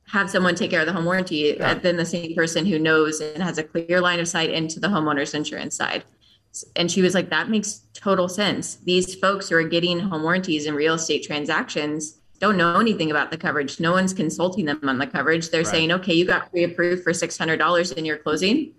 [0.07, 1.73] have someone take care of the home warranty Yeah.
[1.73, 4.87] than the same person who knows and has a clear line of sight into the
[4.87, 6.05] homeowners insurance side.
[6.77, 8.75] And she was like, that makes total sense.
[8.85, 13.31] These folks who are getting home warranties in real estate transactions don't know anything about
[13.31, 13.79] the coverage.
[13.81, 15.49] No one's consulting them on the coverage.
[15.49, 15.67] They're Right.
[15.71, 18.73] saying, okay, you got pre approved for $600 in your closing.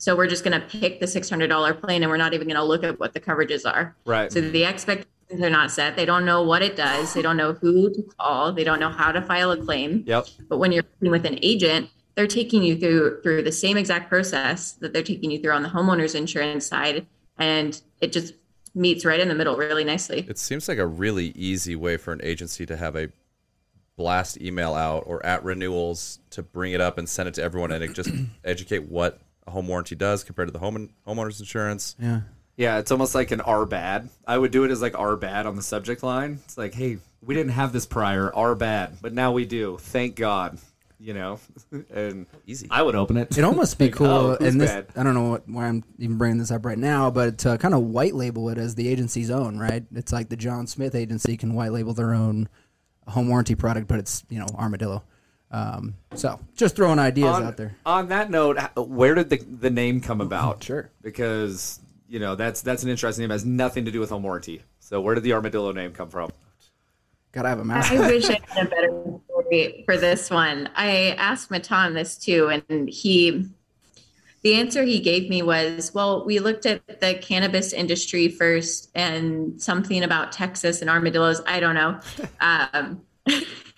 [0.00, 2.64] So we're just going to pick the $600 plan and we're not even going to
[2.64, 3.94] look at what the coverages are.
[4.06, 4.32] right.
[4.32, 5.94] So the expectations are not set.
[5.94, 7.12] They don't know what it does.
[7.12, 8.50] They don't know who to call.
[8.50, 10.02] They don't know how to file a claim.
[10.06, 10.26] yep.
[10.48, 14.08] But when you're working with an agent, they're taking you through through the same exact
[14.08, 17.06] process that they're taking you through on the homeowners insurance side,
[17.38, 18.34] and it just
[18.74, 20.26] meets right in the middle really nicely.
[20.28, 23.10] It seems like a really easy way for an agency to have a
[23.96, 27.70] blast email out or at renewals to bring it up and send it to everyone
[27.70, 28.10] and it just
[28.44, 31.96] educate what a home warranty does compared to the home homeowners insurance.
[31.98, 32.20] Yeah.
[32.56, 34.10] Yeah, it's almost like an R bad.
[34.26, 36.40] I would do it as like R bad on the subject line.
[36.44, 39.78] It's like, hey, we didn't have this prior, R bad, but now we do.
[39.80, 40.58] Thank God.
[40.98, 41.40] You know,
[41.94, 42.68] and Easy.
[42.70, 43.28] I would open it.
[43.30, 44.88] It'd almost be Like, cool, oh, and this bad?
[44.94, 47.72] I don't know what, why I'm even bringing this up right now, but to kind
[47.72, 49.82] of white label it as the agency's own, right?
[49.94, 52.50] It's like the John Smith agency can white label their own
[53.08, 55.02] home warranty product, but it's you know Armadillo.
[55.52, 57.76] Um, so just throwing ideas on, out there.
[57.84, 60.62] on that note, where did the the name come about?
[60.62, 60.90] Sure.
[61.02, 63.30] because you know that's that's an interesting name.
[63.30, 64.62] It has nothing to do with home warranty.
[64.78, 66.30] So where did the armadillo name come from?
[67.32, 67.92] Gotta have a I mask.
[67.92, 70.68] I wish I had a better story for this one.
[70.74, 73.48] I asked Matan this too, and he,
[74.42, 79.62] the answer he gave me was, well, we looked at the cannabis industry first and
[79.62, 81.40] something about Texas and armadillos.
[81.46, 82.00] I don't know.
[82.40, 83.02] Um,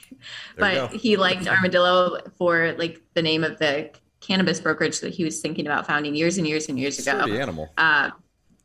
[0.58, 5.40] but he liked armadillo for like the name of the cannabis brokerage that he was
[5.40, 7.18] thinking about founding years and years and years ago.
[7.18, 7.68] Sturdy animal.
[7.76, 8.11] Uh,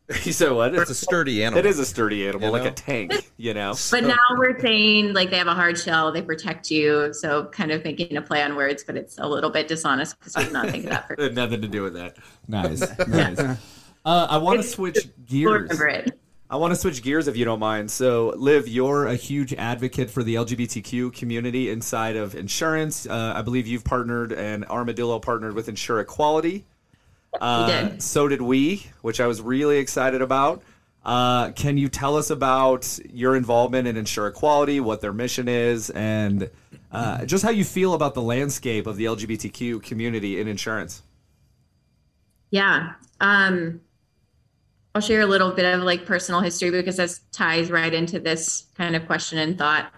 [0.24, 0.74] you said what?
[0.74, 1.60] It's a sturdy animal.
[1.60, 2.70] It is a sturdy animal, You like know?
[2.70, 3.30] a tank.
[3.36, 3.76] You know.
[3.92, 7.14] But now we're saying like they have a hard shell, they protect you.
[7.14, 10.36] So kind of making a play on words, but it's a little bit dishonest because
[10.38, 11.08] we're not thinking that.
[11.08, 12.16] For- nothing to do with that.
[12.48, 13.40] Nice, nice.
[14.06, 14.98] Uh, I want to Switch
[15.30, 15.82] We'll gears.
[16.50, 17.92] I want to switch gears if you don't mind.
[17.92, 23.06] So, Liv, you're a huge advocate for the LGBTQ community inside of insurance.
[23.06, 26.66] Uh, I believe you've partnered and Armadillo partnered with Insure Equality.
[27.42, 28.02] Uh, did.
[28.02, 30.64] So did we, which I was really excited about.
[31.04, 35.90] Uh, can you tell us about your involvement in Insure Equality, what their mission is,
[35.90, 36.50] and
[36.92, 41.02] uh, just how you feel about the landscape of the LGBTQ community in insurance?
[42.52, 42.94] Yeah.
[43.20, 43.82] Um,
[44.98, 48.66] I'll share a little bit of like personal history because this ties right into this
[48.76, 49.94] kind of question and thought.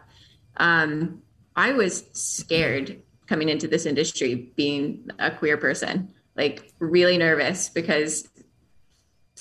[0.58, 1.22] Um,
[1.56, 8.28] I was scared coming into this industry being a queer person, like really nervous because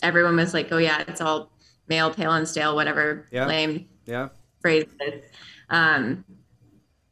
[0.00, 1.50] everyone was like, oh, yeah, it's all
[1.88, 3.46] male, pale, and stale, whatever Yeah.
[3.46, 4.28] lame Yeah.
[4.60, 5.24] phrases.
[5.70, 6.24] Um,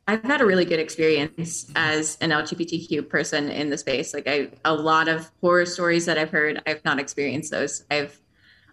[0.06, 4.14] I've had a really good experience as an LGBTQ person in the space.
[4.14, 7.82] Like I, a lot of horror stories that I've heard, I've not experienced those.
[7.90, 8.16] I've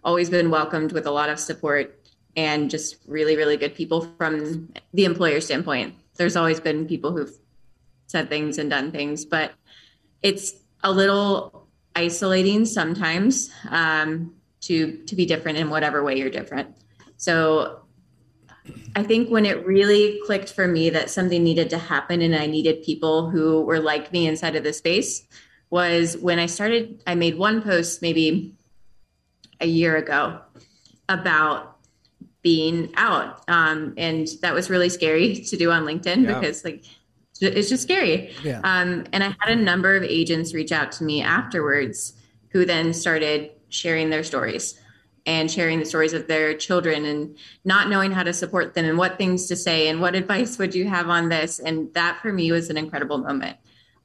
[0.04, 1.98] always been welcomed with a lot of support
[2.36, 5.94] and just really, really good people from the employer standpoint.
[6.16, 7.32] There's always been people who've
[8.06, 9.52] said things and done things, but
[10.22, 16.76] it's a little isolating sometimes um, to to be different in whatever way you're different.
[17.16, 17.80] So
[18.96, 22.46] I think when it really clicked for me that something needed to happen and I
[22.46, 25.26] needed people who were like me inside of the space
[25.70, 28.54] was when I started, I made one post maybe
[29.64, 30.38] a year ago
[31.08, 31.78] about
[32.42, 33.42] being out.
[33.48, 36.38] Um, and that was really scary to do on LinkedIn Yeah.
[36.38, 36.84] because like
[37.40, 38.32] it's just scary.
[38.44, 38.60] Yeah.
[38.62, 42.12] Um, and I had a number of agents reach out to me afterwards
[42.50, 44.78] who then started sharing their stories
[45.26, 48.98] and sharing the stories of their children and not knowing how to support them and
[48.98, 51.58] what things to say and what advice would you have on this.
[51.58, 53.56] And that for me was an incredible moment.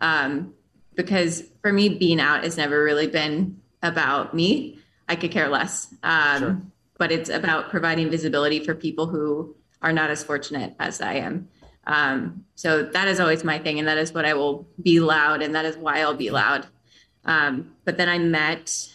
[0.02, 0.54] Um,
[0.96, 4.79] because for me, being out has never really been about me.
[5.10, 5.94] I could care less.
[6.04, 11.14] Um, But it's about providing visibility for people who are not as fortunate as I
[11.14, 11.48] am.
[11.88, 15.42] Um, so that is always my thing, and that is what I will be loud,
[15.42, 16.68] and that is why I'll be loud.
[17.24, 18.90] Um, but then I met,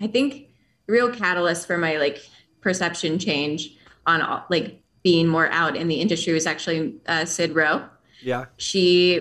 [0.00, 0.48] I think,
[0.88, 2.18] real catalyst for my like
[2.60, 3.76] perception change
[4.06, 7.88] on like being more out in the industry was actually uh, Sid Rowe
[8.22, 8.46] Yeah.
[8.56, 9.20] she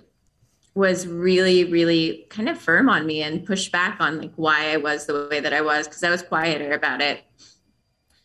[0.76, 4.78] was really really kind of firm on me and pushed back on like why i
[4.78, 7.24] was the way that i was because i was quieter about it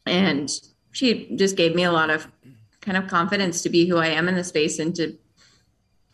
[0.05, 0.51] and
[0.93, 2.27] she just gave me a lot of
[2.81, 5.17] kind of confidence to be who i am in the space and to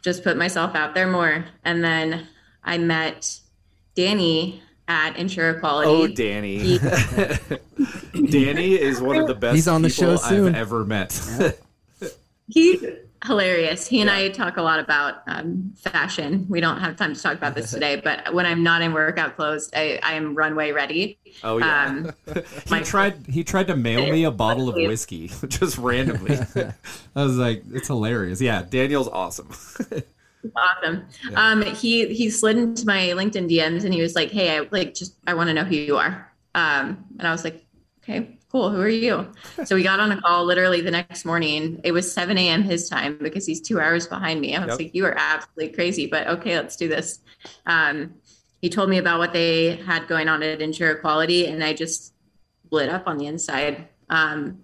[0.03, 2.27] just put myself out there more and then
[2.63, 3.41] i met
[3.95, 6.59] danny at insure equality Oh, Danny.
[6.59, 6.79] He-
[8.31, 10.49] Danny is one of the best He's on the people show soon.
[10.55, 11.13] I've ever met.
[12.49, 12.85] He's
[13.27, 13.87] hilarious.
[13.87, 16.47] He and I talk a lot about um, fashion.
[16.49, 19.37] We don't have time to talk about this today, but when I'm not in workout
[19.37, 21.19] clothes, I, I am runway ready.
[21.43, 21.87] oh yeah.
[21.87, 22.13] Um,
[22.67, 23.27] He tried.
[23.27, 25.29] He tried to mail me a bottle of whiskey.
[25.49, 26.39] Just randomly.
[27.17, 28.41] I was like, it's hilarious.
[28.41, 29.51] Yeah, Daniel's awesome.
[30.57, 31.05] awesome.
[31.35, 34.95] Um, he he slid into my LinkedIn DMs and he was like, "Hey, I like
[34.95, 37.65] just I want to know who you are." Um, and I was like,
[38.03, 38.71] "Okay, cool.
[38.71, 39.27] Who are you?"
[39.65, 41.81] so we got on a call literally the next morning.
[41.85, 42.63] It was 7 a.m.
[42.63, 44.55] his time because he's two hours behind me.
[44.57, 44.79] I was Yep.
[44.79, 47.21] like, "You are absolutely crazy," but okay, let's do this.
[47.67, 48.15] Um,
[48.63, 52.15] he told me about what they had going on at Insure Equality, and I just
[52.71, 53.89] lit up on the inside.
[54.09, 54.59] Um,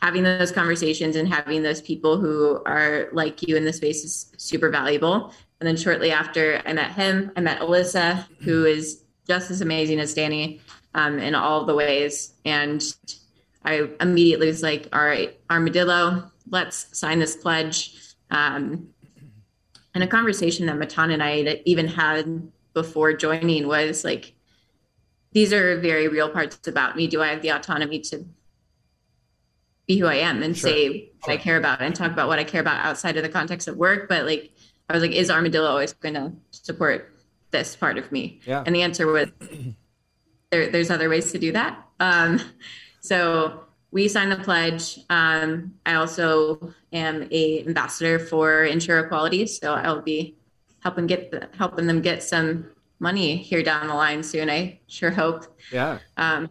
[0.00, 4.32] having those conversations and having those people who are like you in the space is
[4.36, 5.32] super valuable.
[5.60, 10.00] And then shortly after I met him, I met Alyssa, who is just as amazing
[10.00, 10.60] as Danny
[10.94, 12.34] um, in all the ways.
[12.44, 12.82] And
[13.64, 17.98] I immediately was like, all right, Armadillo, let's sign this pledge.
[18.30, 18.88] Um,
[19.94, 24.34] and a conversation that Matan and I even had before joining was like,
[25.32, 27.06] these are very real parts about me.
[27.06, 28.24] Do I have the autonomy to
[29.86, 30.70] be who I am and Sure.
[30.70, 33.28] say what I care about and talk about what I care about outside of the
[33.28, 34.08] context of work?
[34.08, 34.52] But like,
[34.88, 37.14] I was like, is Armadillo always going to support
[37.50, 38.40] this part of me?
[38.46, 38.62] Yeah.
[38.66, 39.28] And the answer was,
[40.52, 41.84] there, there's other ways to do that.
[41.98, 42.40] Um,
[43.00, 45.00] so we signed the pledge.
[45.10, 50.36] Um, I also am a ambassador for Insure Equality, so I'll be
[50.80, 52.66] helping get the, helping them get some
[53.00, 54.48] money here down the line soon.
[54.48, 55.58] I sure hope.
[55.72, 55.98] yeah.
[56.16, 56.50] Um,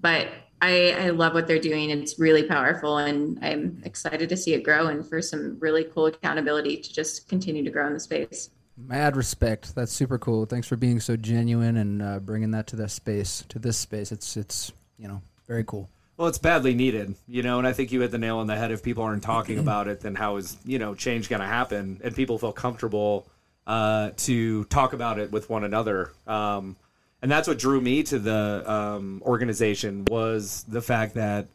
[0.00, 0.28] but
[0.60, 1.90] I, I love what they're doing.
[1.90, 6.06] It's really powerful, and I'm excited to see it grow and for some really cool
[6.06, 8.50] accountability to just continue to grow in the space.
[8.86, 9.74] Mad respect.
[9.74, 10.46] That's super cool.
[10.46, 13.44] Thanks for being so genuine and uh, bringing that to this space.
[13.48, 15.88] To this space, it's it's you know very cool.
[16.16, 18.56] Well, it's badly needed, you know, and I think you hit the nail on the
[18.56, 18.72] head.
[18.72, 22.00] If people aren't talking about it, then how is you know change going to happen?
[22.02, 23.26] And people feel comfortable
[23.66, 26.12] uh, to talk about it with one another.
[26.26, 26.76] Um,
[27.20, 31.48] and that's what drew me to the um, organization was the fact that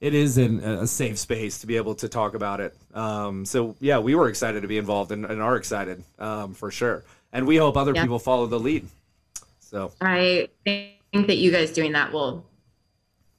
[0.00, 2.74] it is in a safe space to be able to talk about it.
[2.94, 6.70] Um, so yeah, we were excited to be involved and, and are excited um, for
[6.70, 7.04] sure.
[7.32, 8.02] And we hope other Yeah.
[8.02, 8.88] people follow the lead.
[9.60, 12.44] So I think that you guys doing that will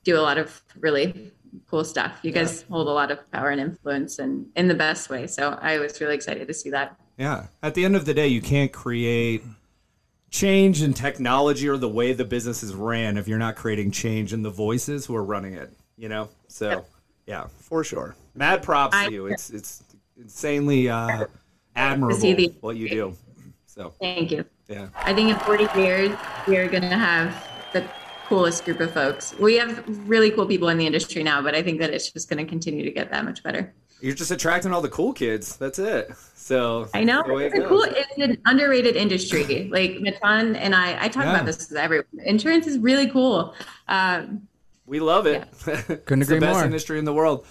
[0.03, 1.32] do a lot of really
[1.68, 2.20] cool stuff.
[2.22, 5.28] You guys hold a lot of power and influence and in the best way.
[5.28, 6.95] So I was really excited to see that.
[7.18, 7.47] Yeah.
[7.62, 9.43] At the end of the day, you can't create
[10.30, 14.32] change in technology or the way the business is ran if you're not creating change
[14.32, 15.70] in the voices who are running it,
[16.02, 16.28] you know?
[16.47, 16.84] So,
[17.28, 18.16] yeah, for sure.
[18.36, 19.28] Mad props I- to you.
[19.28, 19.84] It's it's
[20.18, 21.26] insanely uh,
[21.76, 23.16] admirable the- what you do.
[23.68, 24.43] So, Thank you.
[24.68, 24.88] yeah.
[24.97, 26.12] I think in 40 years,
[26.45, 27.88] we're going to have the
[28.28, 29.34] coolest group of folks.
[29.39, 32.30] We have really cool people in the industry now, but I think that it's just
[32.30, 33.74] going to continue to get that much better.
[34.02, 35.56] You're just attracting all the cool kids.
[35.56, 36.12] That's it.
[36.36, 37.84] So I know it's it a cool.
[37.84, 39.70] It's an underrated industry.
[39.72, 41.36] Like Matan and I, I talk Yeah.
[41.36, 42.08] about this with everyone.
[42.26, 43.54] Insurance is really cool.
[43.88, 44.47] Um,
[44.92, 45.48] We love it.
[46.06, 46.66] Couldn't it's the best more.
[46.66, 47.48] industry in the world.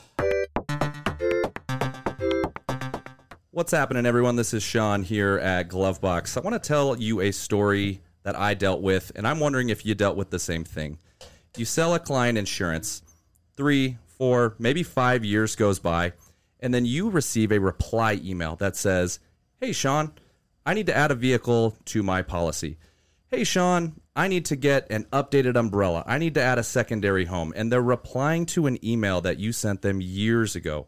[3.50, 4.36] What's happening, everyone?
[4.36, 6.36] This is Sean here at Glovebox.
[6.36, 9.86] I want to tell you a story that I dealt with, and I'm wondering if
[9.86, 10.98] you dealt with the same thing.
[11.56, 13.00] You sell a client insurance,
[13.56, 16.12] three, four, maybe five years goes by,
[16.60, 19.18] and then you receive a reply email that says,
[19.58, 20.12] Hey, Sean,
[20.66, 22.76] I need to add a vehicle to my policy.
[23.28, 26.02] Hey, Sean, I need to get an updated umbrella.
[26.06, 27.52] I need to add a secondary home.
[27.54, 30.86] And they're replying to an email that you sent them years ago.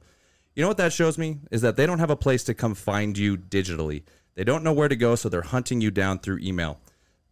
[0.55, 1.39] You know what that shows me?
[1.51, 4.03] Is that they don't have a place to come find you digitally.
[4.35, 6.81] They don't know where to go, so they're hunting you down through email.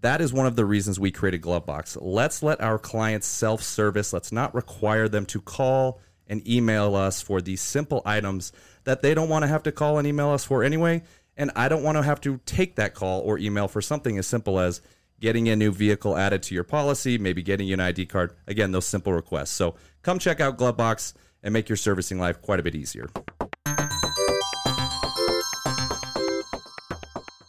[0.00, 1.98] That is one of the reasons we created Glovebox.
[2.00, 4.12] Let's let our clients self service.
[4.12, 8.52] Let's not require them to call and email us for these simple items
[8.84, 11.02] that they don't want to have to call and email us for anyway.
[11.36, 14.26] And I don't want to have to take that call or email for something as
[14.26, 14.80] simple as
[15.20, 18.34] getting a new vehicle added to your policy, maybe getting you an ID card.
[18.46, 19.50] Again, those simple requests.
[19.50, 23.08] So come check out Glovebox and make your servicing life quite a bit easier.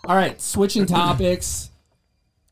[0.06, 1.70] All right, switching topics.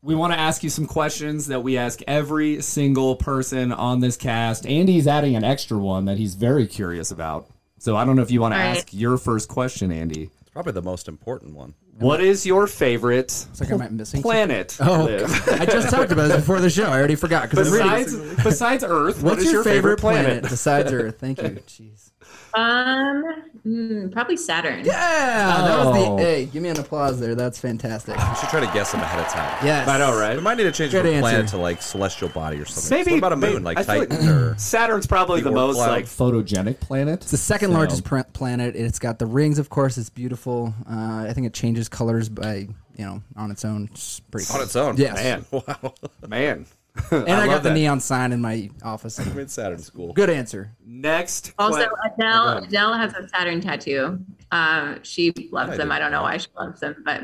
[0.02, 4.16] We want to ask you some questions that we ask every single person on this
[4.16, 4.66] cast.
[4.66, 7.50] Andy's adding an extra one that he's very curious about.
[7.78, 8.78] So I don't know if you want to All right.
[8.78, 10.30] ask your first question, Andy.
[10.40, 11.74] It's probably the most important one.
[12.00, 14.22] What is your favorite It's like I might missing.
[14.22, 14.76] planet?
[14.80, 15.48] Oh, Liv?
[15.48, 16.84] I just talked about this before the show.
[16.84, 17.50] I already forgot.
[17.50, 20.24] 'cause I'm reading- Besides, besides Earth, What's what is your, favorite, planet?
[20.24, 20.42] planet?
[20.50, 21.16] besides Earth?
[21.20, 21.48] Thank you.
[21.68, 22.09] Jeez.
[22.54, 24.84] Um, mm, probably Saturn.
[24.84, 26.16] Yeah, that was Oh.
[26.16, 26.22] the.
[26.22, 27.34] Hey, give me an applause there.
[27.34, 28.16] That's fantastic.
[28.16, 29.64] You should try to guess them ahead of time.
[29.64, 29.88] Yes.
[29.88, 30.36] I know, right?
[30.36, 32.98] We might need to change Good from planet to like celestial body or something.
[32.98, 35.48] Maybe what about a maybe- moon, like I feel like- Titan or Saturn's probably the
[35.50, 35.90] Orb most cloud.
[35.90, 37.22] like photogenic planet.
[37.22, 38.76] It's the second largest pr- planet.
[38.76, 39.96] It's got the rings, of course.
[39.98, 40.74] It's beautiful.
[40.90, 43.88] Uh, I think it changes colors by you know on its own.
[43.92, 44.62] It's pretty on cool.
[44.64, 44.96] its own.
[44.96, 45.14] Yes.
[45.14, 45.44] man.
[45.52, 45.94] Wow.
[46.26, 46.66] Man.
[47.12, 47.74] And I, got the that.
[47.74, 49.18] neon sign in my office.
[49.20, 50.12] I mean, Saturn's cool.
[50.12, 50.72] Good answer.
[50.84, 51.52] Next.
[51.58, 52.58] Also, que- Adele.
[52.64, 54.18] Adele has a Saturn tattoo.
[54.52, 55.78] Um, she loves them.
[55.78, 56.22] didn't I don't know know.
[56.24, 57.22] why she loves them, but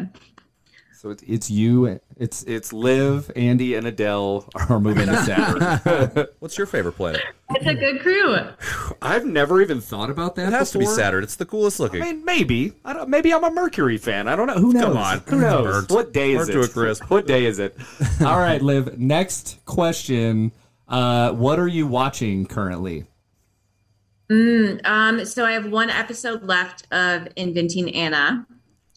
[0.97, 2.01] So it's, It's you.
[2.17, 6.27] It's it's Liv, Andy, and Adele are moving to Saturn.
[6.39, 7.21] What's your favorite planet?
[7.51, 8.39] it's a good crew.
[9.03, 10.49] I've never even thought about that.
[10.49, 10.87] It has to be.
[10.87, 11.23] Saturn.
[11.23, 12.01] It's the coolest looking.
[12.01, 12.73] I mean, maybe.
[12.83, 13.11] I don't.
[13.11, 14.27] Maybe I'm a Mercury fan.
[14.27, 14.55] I don't know.
[14.55, 14.85] Who knows?
[14.85, 15.23] Come on.
[15.29, 15.65] Who knows?
[15.65, 15.91] Burnt.
[15.91, 16.53] What day is Burnt it?
[16.55, 17.11] to a crisp.
[17.11, 17.77] What day is it?
[18.23, 18.99] All right, Liv.
[18.99, 20.51] Next question.
[20.89, 23.05] Uh, what are you watching currently?
[24.31, 28.47] Um, so I have one episode left of Inventing Anna.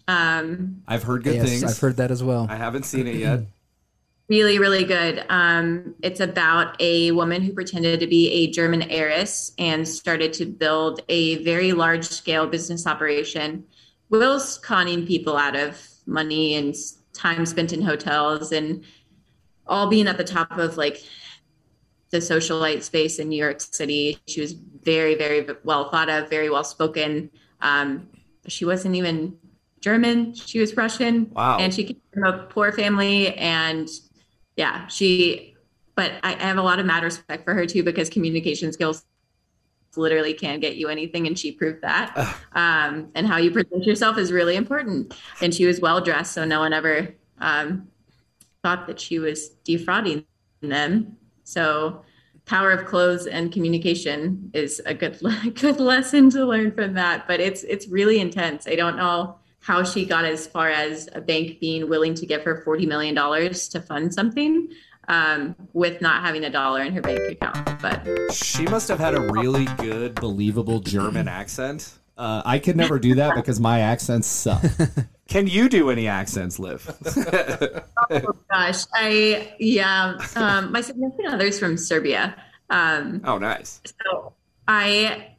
[0.10, 1.64] Um, I've heard good yes, things.
[1.64, 2.48] I've heard that as well.
[2.50, 3.42] I haven't seen it yet.
[4.28, 5.24] really, really good.
[5.30, 10.48] Um, it's about a woman who pretended to be a German heiress and started to
[10.48, 13.66] build a very large scale business operation,
[14.10, 16.76] whilst conning people out of money and
[17.14, 18.84] time spent in hotels and
[19.68, 21.04] all being at the top of like
[22.10, 24.18] the socialite space in New York City.
[24.26, 27.30] She was very, very well thought of, very well spoken.
[27.62, 28.10] Um,
[28.48, 29.38] she wasn't even
[29.82, 31.30] German; she was Russian.
[31.32, 31.58] Wow.
[31.60, 33.90] And she came from a poor family, and
[34.56, 35.56] yeah, she.
[35.96, 39.04] But I, I have a lot of mad respect for her too because communication skills
[39.96, 42.16] literally can get you anything, and she proved that.
[42.54, 45.16] um, and how you present yourself is really important.
[45.42, 47.88] And she was well dressed, so no one ever um,
[48.64, 50.26] thought that she was defrauding
[50.62, 51.18] them.
[51.44, 52.04] So
[52.46, 55.20] power of clothes and communication is a good
[55.56, 57.28] good lesson to learn from that.
[57.28, 58.68] But it's it's really intense.
[58.68, 62.44] I don't know how she got as far as a bank being willing to give
[62.44, 64.70] her forty million dollars to fund something
[65.10, 67.82] um, with not having a dollar in her bank account.
[67.82, 71.94] But She must have had a really good believable German accent.
[72.18, 74.62] Uh, I could never do that because my accents suck.
[75.30, 76.92] Can you do any accents, Liv?
[78.10, 82.36] oh gosh, I yeah, um, my significant other's from Serbia.
[82.70, 83.80] Um, oh, nice.
[83.86, 84.34] So
[84.68, 85.36] I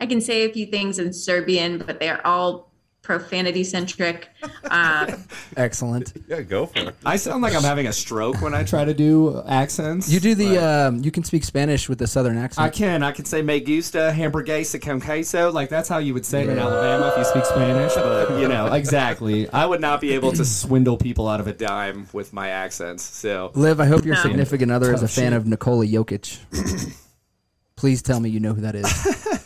[0.00, 2.69] I can say a few things in Serbian, but they're all
[3.02, 4.28] profanity centric.
[4.70, 5.24] Um,
[5.56, 6.12] Excellent.
[6.28, 6.94] Yeah, go for it.
[7.04, 8.80] I sound like I'm having a stroke when I try.
[8.80, 10.08] Try to do accents.
[10.10, 10.58] You do the.
[10.58, 12.64] Um, you can speak Spanish with the southern accent.
[12.66, 13.02] I can.
[13.02, 15.50] I can say me gusta hamburguesa con queso.
[15.50, 17.94] Like that's how you would say it in Alabama if you speak Spanish.
[17.94, 19.48] But you know exactly.
[19.50, 23.02] I would not be able to swindle people out of a dime with my accents.
[23.02, 24.22] So Liv, I hope your No.
[24.22, 25.34] significant other is a fan shit.
[25.34, 26.38] of Nikola Jokic.
[27.76, 28.86] Please tell me you know who that is.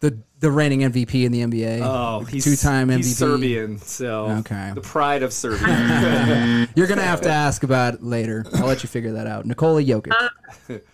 [0.00, 1.80] The the reigning MVP in the NBA.
[1.82, 2.96] Oh, he's two time MVP.
[2.98, 4.70] He's Serbian, so Okay.
[4.74, 6.68] the pride of Serbia.
[6.76, 8.44] You're gonna have to ask about it later.
[8.54, 9.44] I'll let you figure that out.
[9.46, 10.12] Nikola Jokic.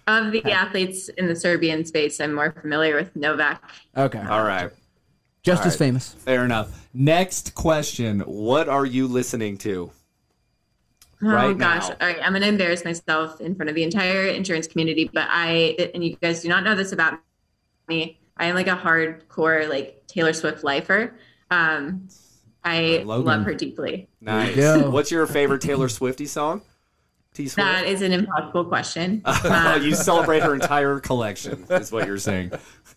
[0.06, 3.62] Of the athletes in the Serbian space, I'm more familiar with Novak.
[3.94, 4.20] Okay.
[4.20, 4.70] All right,
[5.42, 5.78] Just all as right.
[5.86, 6.14] famous.
[6.14, 6.88] fair enough.
[6.94, 9.90] Next question: What are you listening to?
[11.22, 11.88] Oh Right gosh!
[11.90, 11.96] now.
[12.00, 15.90] All right, I'm gonna embarrass myself in front of the entire insurance community, but I
[15.94, 17.20] and you guys do not know this about
[17.88, 18.18] me.
[18.36, 21.14] I am like a hardcore like Taylor Swift lifer.
[21.50, 22.08] Um,
[22.64, 23.24] I Logan.
[23.24, 24.08] love her deeply.
[24.20, 24.56] Nice.
[24.56, 24.90] go.
[24.90, 26.62] What's your favorite Taylor Swifty song?
[27.34, 27.56] T Swift.
[27.56, 29.22] That is an impossible question.
[29.44, 32.52] Oh, you celebrate her entire collection, is what you're saying.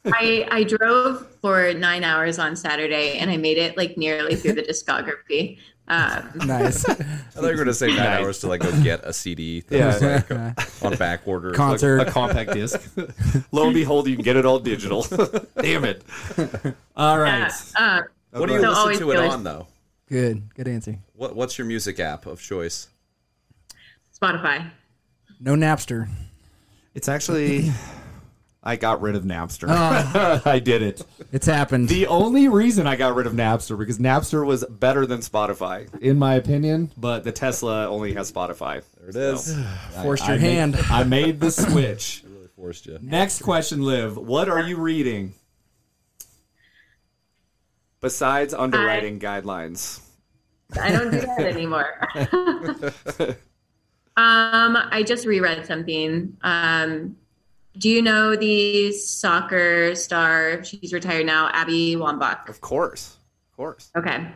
[0.06, 4.54] I I drove for nine hours on Saturday and I made it like nearly through
[4.54, 5.58] the discography.
[5.90, 6.88] Um, Nice.
[6.90, 8.20] I thought you were going to say nine Nice.
[8.20, 9.86] hours to like go get a CD that Yeah.
[9.88, 11.52] was like on back order.
[11.54, 12.00] Concert.
[12.00, 12.80] A compact disc.
[13.52, 15.04] Lo and behold, you can get it all digital.
[15.62, 16.04] Damn it.
[16.96, 17.52] All right.
[17.76, 19.68] uh, Like, what do you So listen to it Taylor- on though?
[20.10, 20.54] Good.
[20.56, 20.98] Good answer.
[21.14, 22.88] What What's your music app of choice?
[24.20, 24.70] Spotify.
[25.40, 26.08] No Napster.
[26.96, 27.72] It's actually.
[28.68, 29.68] I got rid of Napster.
[29.70, 30.42] Oh.
[30.46, 31.02] I did it.
[31.32, 31.88] It's happened.
[31.88, 36.20] The only reason I got rid of Napster because Napster was better than Spotify, In
[36.20, 38.84] my opinion, but the Tesla only has Spotify.
[39.00, 39.58] There it is.
[40.04, 40.78] Forced I your made- hand.
[40.92, 42.24] I made the switch.
[42.38, 43.00] Really forced you.
[43.02, 44.18] Next question, Liv.
[44.18, 45.34] What are you reading?
[48.02, 50.02] Besides underwriting guidelines.
[50.80, 51.88] I don't do that anymore.
[54.18, 56.36] um, I just reread something.
[56.42, 57.16] Um,
[57.78, 60.64] do you know the soccer star?
[60.64, 62.50] She's retired now, Abby Wambach.
[62.50, 63.18] Of course.
[63.52, 63.92] Of course.
[63.96, 64.28] Okay.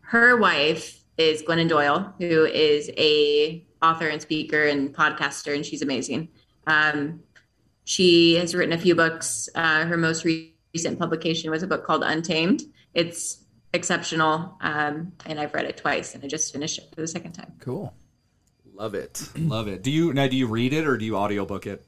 [0.00, 5.82] Her wife is Glennon Doyle, who is a author and speaker and podcaster, and she's
[5.82, 6.28] amazing.
[6.66, 7.20] Um,
[7.84, 9.48] she has written a few books.
[9.54, 12.62] Uh, her most re- recent publication was a book called Untamed.
[12.94, 17.08] It's exceptional, um, and I've read it twice, and I just finished it for the
[17.08, 17.52] second time.
[17.60, 17.94] Cool.
[18.74, 19.28] Love it.
[19.36, 19.82] Love it.
[19.82, 21.86] Do you now do you read it or do you audiobook it?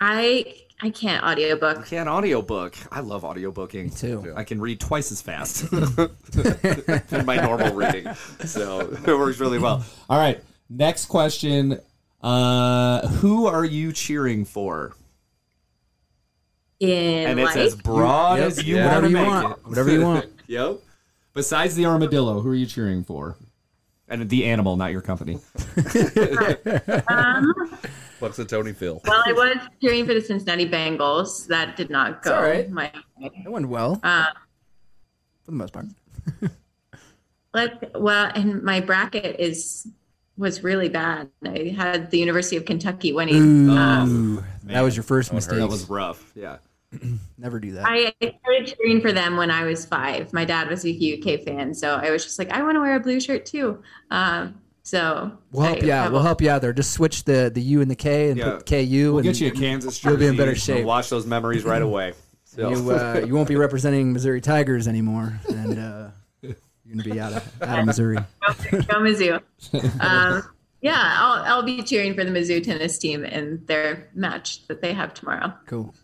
[0.00, 1.78] I I can't audiobook.
[1.78, 2.76] I can't audiobook.
[2.90, 3.84] I love audiobooking.
[3.84, 4.32] Me too.
[4.36, 8.12] I can read twice as fast than my normal reading.
[8.44, 9.84] So it works really well.
[10.10, 10.42] all right.
[10.68, 11.80] Next question.
[12.22, 14.94] Uh, Who are you cheering for?
[16.80, 18.46] In And it's life, as broad Yep.
[18.48, 18.86] as you Yeah.
[18.86, 19.58] want Whatever you make want.
[19.58, 19.66] it.
[19.68, 20.26] Whatever you want.
[20.46, 20.78] Yep.
[21.32, 23.36] besides the armadillo, who are you cheering for?
[24.08, 25.38] And the animal, not your company.
[28.20, 29.00] What's the Tony Phil?
[29.04, 31.46] well, I was cheering for the Cincinnati Bengals.
[31.48, 32.70] That did not go all right.
[32.70, 32.90] my
[33.20, 34.26] That went well Uh,
[35.44, 35.86] for the most part.
[37.54, 39.86] Let well, and my bracket is
[40.36, 41.30] was really bad.
[41.44, 43.70] I had the University of Kentucky winning.
[43.70, 45.58] Um, Ooh, that was your first mistake.
[45.58, 46.32] That was rough.
[46.34, 46.56] Yeah.
[47.38, 47.84] Never do that.
[47.86, 50.32] I started cheering for them when I was five.
[50.32, 52.96] My dad was a UK fan, so I was just like, I want to wear
[52.96, 53.82] a blue shirt too.
[54.10, 56.12] Um, so we'll help I you out.
[56.12, 56.72] We'll a- help you out there.
[56.72, 58.50] Just switch the the U and the K and Yeah.
[58.58, 59.08] put KU.
[59.14, 60.08] We'll and get you a Kansas jersey.
[60.10, 60.84] You'll be in better shape.
[60.84, 62.12] Watch those memories right away.
[62.44, 62.70] So.
[62.70, 66.08] You, uh, you won't be representing Missouri Tigers anymore, and uh,
[66.40, 66.54] you're
[66.88, 68.14] gonna be out of out of Missouri.
[68.16, 69.40] Go Mizzou.
[70.00, 70.42] Um,
[70.80, 74.92] yeah, I'll I'll be cheering for the Mizzou tennis team in their match that they
[74.92, 75.52] have tomorrow.
[75.66, 75.94] Cool.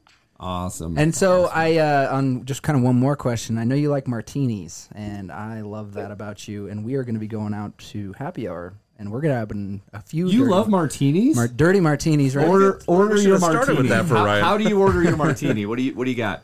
[0.40, 0.96] Awesome.
[0.96, 3.58] And so I uh, on just kind of one more question.
[3.58, 6.66] I know you like martinis, and I love that about you.
[6.68, 9.38] And we are going to be going out to happy hour, and we're going to
[9.38, 9.50] have
[9.92, 10.28] a few.
[10.28, 11.36] you dirty, love martinis?
[11.36, 12.48] mar- dirty martinis, right?
[12.48, 13.78] order order your should've started martini.
[13.82, 14.44] with that for how, Ryan.
[14.44, 15.66] how do you order your martini?
[15.66, 16.42] What do you What do you got?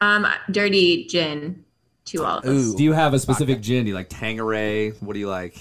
[0.00, 1.62] Um, dirty gin,
[2.06, 2.72] two olives.
[2.72, 2.76] Ooh.
[2.76, 3.84] Do you have a specific gin?
[3.84, 4.92] Do you like Tanqueray?
[5.00, 5.58] What do you like?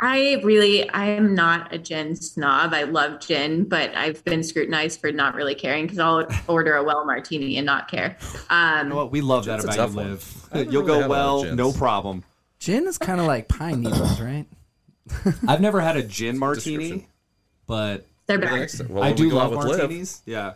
[0.00, 2.72] I really, I am not a gin snob.
[2.72, 6.84] I love gin, but I've been scrutinized for not really caring because I'll order a
[6.84, 8.16] well martini and not care.
[8.50, 9.10] Um, You know what?
[9.12, 10.10] We love that about tough you, one.
[10.10, 10.48] Liv.
[10.54, 12.24] You'll really go had a lot of well, no problem.
[12.58, 14.46] Gin is kind of like pine needles, right?
[15.48, 17.08] I've never had a gin martini,
[17.66, 18.86] but they're Yeah, better.
[18.88, 20.22] well, I do we go out love with Liv, martinis.
[20.26, 20.54] Yeah.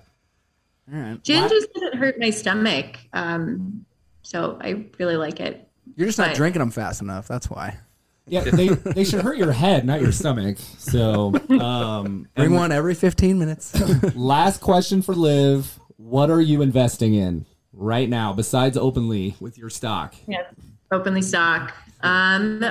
[0.93, 1.23] All right.
[1.23, 2.99] Gin just doesn't hurt my stomach.
[3.13, 3.87] Um,
[4.23, 5.69] so I really like it.
[5.97, 7.29] You're just not drinking them fast enough.
[7.29, 7.79] That's why.
[8.27, 10.59] Yeah, they they should hurt your head, not your stomach.
[10.79, 13.75] So, um, Bring one every 15 minutes.
[14.17, 19.71] last question for Liv: What are you investing in right now besides openly with your
[19.71, 20.15] stock?
[20.29, 20.45] Yes.
[20.93, 21.73] Openly stock.
[22.03, 22.63] Um,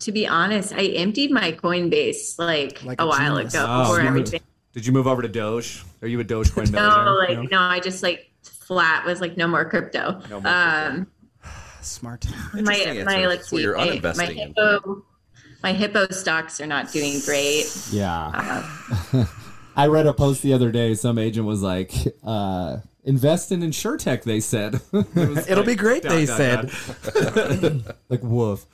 [0.00, 3.54] to be honest, I emptied my Coinbase like, Like a, a while genius.
[3.54, 4.06] ago Oh, before smart.
[4.08, 4.40] everything.
[4.72, 5.84] Did you move over to Doge?
[6.02, 7.40] Are you a Dogecoin No, millionaire?
[7.42, 10.20] like no, I just like flat was like no more crypto.
[10.28, 10.48] No more crypto.
[10.50, 11.06] um,
[11.86, 12.26] Smart.
[12.52, 13.28] my my answer.
[13.28, 14.36] let's see, you're my, my uninvesting in.
[14.48, 15.04] hippo,
[15.62, 17.66] my hippo stocks are not doing great.
[17.90, 18.62] Yeah,
[19.76, 20.94] I read a post the other day.
[20.94, 21.92] Some agent was like,
[22.24, 26.70] uh, "Invest in InsureTech." They said, it "It'll like, be great, dot, they dot, said.
[27.84, 27.96] dot.
[28.08, 28.66] like woof.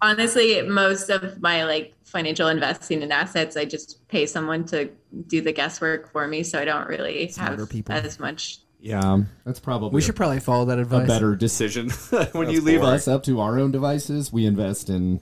[0.00, 4.90] Honestly, most of my like financial investing in assets, I just pay someone to
[5.26, 7.94] do the guesswork for me, so I don't really Smarter have people.
[7.94, 8.60] as much.
[8.80, 11.00] Yeah, that's probably We should probably follow that advice.
[11.00, 11.16] a advice.
[11.16, 11.90] better decision.
[12.32, 15.20] when you leave us up to our own devices, we invest in.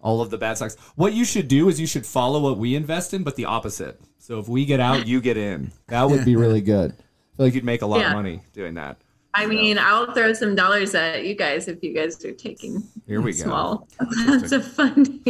[0.00, 0.76] all of the bad stocks.
[0.96, 4.00] What you should do is you should follow what we invest in, but the opposite.
[4.18, 5.72] So if we get out, you get in.
[5.88, 6.92] That would be really good.
[6.92, 8.08] I feel Like you'd make a lot Yeah.
[8.08, 8.98] of money doing that.
[9.32, 13.20] I mean, I'll throw some dollars at you guys if you guys are taking Here
[13.22, 13.38] we go.
[13.44, 15.20] small amounts of funding.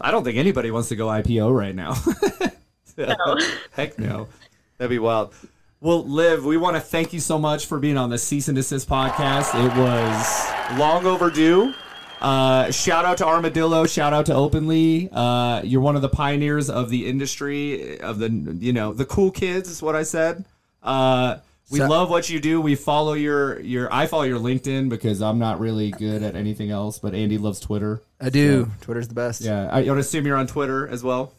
[0.00, 1.94] I don't think anybody wants to go IPO right now.
[2.98, 3.38] No.
[3.70, 4.28] Heck no.
[4.76, 5.32] That'd be wild.
[5.80, 8.56] Well, Liv, we want to thank you so much for being on the Cease and
[8.58, 9.54] Desist podcast.
[9.54, 11.72] It was long overdue.
[12.20, 13.86] Uh, shout out to Armadillo.
[13.86, 15.08] Shout out to Openly.
[15.10, 18.28] Uh, you're one of the pioneers of the industry, of the
[18.60, 20.44] you know the cool kids is what I said.
[20.82, 21.36] Uh,
[21.70, 22.60] we So- love what you do.
[22.60, 23.90] We follow your your.
[23.90, 27.38] I follow your LinkedIn because Because I'm not really good at anything else, but Andy
[27.38, 28.02] loves Twitter.
[28.20, 28.70] I do.
[28.82, 29.40] Twitter's the best.
[29.40, 29.70] yeah.
[29.72, 31.32] I, I would assume you're on Twitter as well.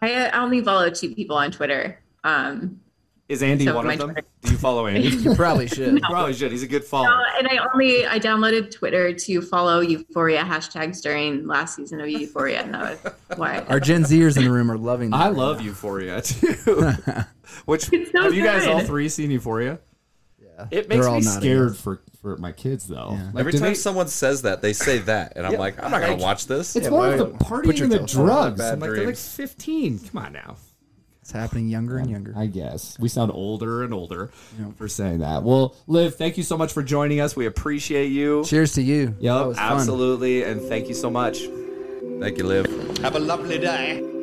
[0.00, 1.98] I only follow two people on Twitter.
[2.24, 2.80] Um,
[3.28, 4.12] Is Andy So one of them?
[4.12, 5.08] Twitter- Do you follow Andy?
[5.08, 6.00] You probably should.
[6.02, 6.50] Probably should.
[6.50, 7.24] He's a good no, follower.
[7.38, 12.62] and I only I downloaded Twitter to follow Euphoria hashtags during last season of Euphoria,
[12.62, 13.58] and that was why.
[13.68, 15.16] Our Gen Zers in the room are loving that.
[15.16, 15.64] I right love now.
[15.64, 16.54] Euphoria too.
[17.66, 19.78] Which so have you guys all three seen Euphoria?
[20.40, 20.66] Yeah.
[20.70, 21.42] It They're makes all me scared.
[21.42, 23.10] Scared for for my kids though.
[23.12, 23.30] Yeah.
[23.34, 26.00] Like, Every time they- someone says that, they say that, and I'm like, I'm not
[26.00, 26.74] gonna like- watch this.
[26.76, 28.58] it's more of the partying and the drugs.
[28.58, 29.98] bad I'm like they're like 15.
[30.10, 30.56] Come on now.
[31.28, 32.32] It's happening younger and um, younger.
[32.34, 33.32] I guess we sound.
[33.34, 34.30] Older and older
[34.78, 35.42] for saying that.
[35.42, 37.36] Well, Liv, thank you so much for joining us.
[37.36, 38.46] We appreciate you.
[38.46, 39.14] Cheers to you.
[39.20, 39.72] Yep, That was fun.
[39.74, 41.40] absolutely, and thank you so much.
[42.18, 42.64] Thank you, Liv.
[43.02, 44.17] Have a lovely day.